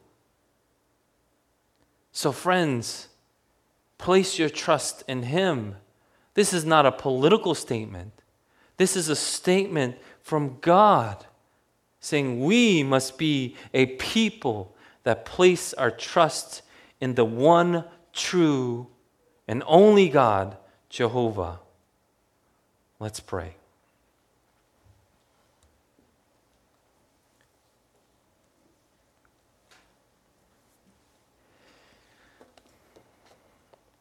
So, 2.12 2.32
friends, 2.32 3.08
place 3.98 4.38
your 4.38 4.48
trust 4.48 5.04
in 5.08 5.24
Him. 5.24 5.76
This 6.34 6.52
is 6.52 6.64
not 6.64 6.86
a 6.86 6.92
political 6.92 7.54
statement. 7.54 8.12
This 8.80 8.96
is 8.96 9.10
a 9.10 9.14
statement 9.14 9.98
from 10.22 10.56
God 10.62 11.26
saying 11.98 12.42
we 12.42 12.82
must 12.82 13.18
be 13.18 13.54
a 13.74 13.84
people 13.84 14.74
that 15.02 15.26
place 15.26 15.74
our 15.74 15.90
trust 15.90 16.62
in 16.98 17.14
the 17.14 17.26
one 17.26 17.84
true 18.14 18.86
and 19.46 19.62
only 19.66 20.08
God, 20.08 20.56
Jehovah. 20.88 21.60
Let's 22.98 23.20
pray. 23.20 23.56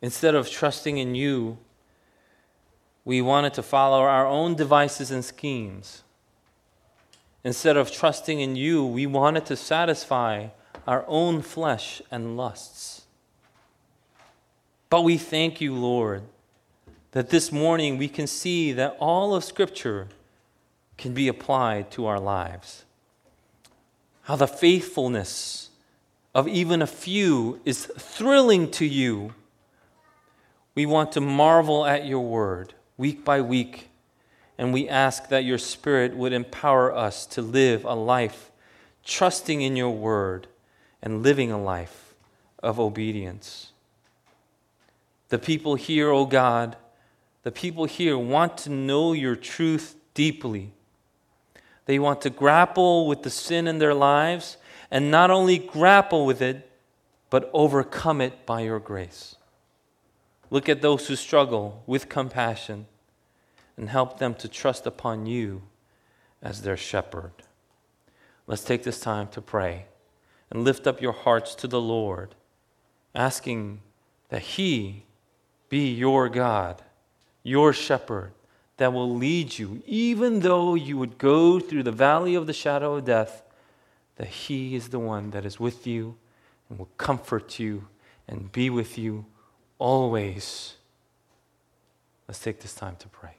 Instead 0.02 0.36
of 0.36 0.50
trusting 0.50 0.98
in 0.98 1.16
you, 1.16 1.58
we 3.10 3.24
wanted 3.24 3.56
to 3.56 3.64
follow 3.64 4.02
our 4.02 4.28
own 4.28 4.54
devices 4.54 5.10
and 5.10 5.26
schemes. 5.26 6.04
Instead 7.44 7.76
of 7.76 7.92
trusting 7.92 8.40
in 8.40 8.56
you, 8.56 8.86
we 8.86 9.08
wanted 9.08 9.48
to 9.48 9.56
satisfy 9.56 10.48
our 10.86 11.04
own 11.08 11.42
flesh 11.42 12.04
and 12.12 12.38
lusts. 12.38 13.08
But 14.92 15.02
we 15.02 15.18
thank 15.18 15.60
you, 15.60 15.74
Lord, 15.74 16.22
that 17.14 17.32
this 17.32 17.52
morning 17.52 17.98
we 17.98 18.10
can 18.10 18.28
see 18.28 18.74
that 18.74 18.96
all 19.00 19.34
of 19.34 19.44
Scripture 19.44 20.10
can 20.96 21.16
be 21.16 21.28
applied 21.28 21.90
to 21.90 22.06
our 22.06 22.20
lives. 22.20 22.86
How 24.22 24.36
the 24.36 24.46
faithfulness 24.46 25.72
of 26.36 26.48
even 26.48 26.84
a 26.84 26.86
few 26.86 27.60
is 27.66 27.88
thrilling 27.98 28.70
to 28.70 28.86
you. 28.86 29.34
We 30.76 30.86
want 30.86 31.12
to 31.14 31.22
marvel 31.22 31.88
at 31.88 32.06
your 32.06 32.22
word 32.22 32.76
week 33.00 33.24
by 33.24 33.40
week, 33.40 33.90
and 34.58 34.74
we 34.74 34.90
ask 34.90 35.30
that 35.30 35.46
your 35.46 35.58
Spirit 35.58 36.18
would 36.18 36.34
empower 36.34 36.94
us 36.94 37.26
to 37.26 37.42
live 37.42 37.86
a 37.86 37.96
life 37.96 38.52
trusting 39.06 39.62
in 39.62 39.78
your 39.78 39.90
word 39.90 40.48
and 41.02 41.24
living 41.24 41.50
a 41.50 41.60
life 41.60 42.14
of 42.62 42.78
obedience. 42.78 43.72
The 45.30 45.40
people 45.40 45.76
here, 45.76 46.10
O 46.10 46.20
oh 46.20 46.26
God, 46.26 46.76
the 47.44 47.54
people 47.54 47.86
here 47.86 48.18
want 48.18 48.58
to 48.60 48.70
know 48.70 49.14
your 49.14 49.38
truth 49.38 49.96
deeply. 50.14 50.74
They 51.86 52.00
want 52.00 52.22
to 52.24 52.30
grapple 52.30 53.08
with 53.08 53.24
the 53.24 53.30
sin 53.30 53.66
in 53.66 53.80
their 53.80 53.94
lives 53.94 54.58
and 54.92 55.10
not 55.10 55.32
only 55.32 55.58
grapple 55.58 56.26
with 56.26 56.42
it, 56.42 56.70
but 57.30 57.50
overcome 57.54 58.20
it 58.20 58.46
by 58.46 58.62
your 58.62 58.80
grace. 58.80 59.36
Look 60.52 60.68
at 60.68 60.82
those 60.82 61.08
who 61.08 61.16
struggle 61.16 61.84
with 61.86 62.10
compassion 62.10 62.88
and 63.78 63.90
help 63.90 64.20
them 64.20 64.34
to 64.36 64.48
trust 64.48 64.86
upon 64.86 65.26
you 65.26 65.64
as 66.42 66.62
their 66.62 66.78
shepherd. 66.78 67.32
Let's 68.48 68.64
take 68.64 68.84
this 68.84 69.00
time 69.00 69.28
to 69.30 69.42
pray 69.42 69.86
and 70.50 70.64
lift 70.64 70.88
up 70.88 71.02
your 71.02 71.14
hearts 71.14 71.54
to 71.56 71.68
the 71.68 71.80
Lord, 71.80 72.34
asking 73.14 73.82
that 74.30 74.42
He 74.42 75.06
be 75.70 75.94
your 75.94 76.30
God, 76.30 76.82
your 77.44 77.72
shepherd, 77.74 78.32
that 78.78 78.92
will 78.92 79.14
lead 79.14 79.60
you, 79.60 79.84
even 79.86 80.40
though 80.40 80.74
you 80.74 80.98
would 80.98 81.18
go 81.18 81.60
through 81.60 81.84
the 81.84 81.92
valley 81.92 82.34
of 82.34 82.48
the 82.48 82.54
shadow 82.54 82.96
of 82.96 83.06
death, 83.06 83.44
that 84.16 84.28
He 84.28 84.76
is 84.76 84.90
the 84.90 85.00
one 85.00 85.30
that 85.32 85.46
is 85.46 85.60
with 85.60 85.86
you 85.86 86.18
and 86.70 86.80
will 86.80 86.90
comfort 86.98 87.60
you 87.60 87.88
and 88.28 88.52
be 88.52 88.70
with 88.70 88.98
you 88.98 89.26
always. 89.80 90.76
Let's 92.28 92.40
take 92.40 92.60
this 92.60 92.76
time 92.76 92.96
to 93.00 93.08
pray. 93.08 93.39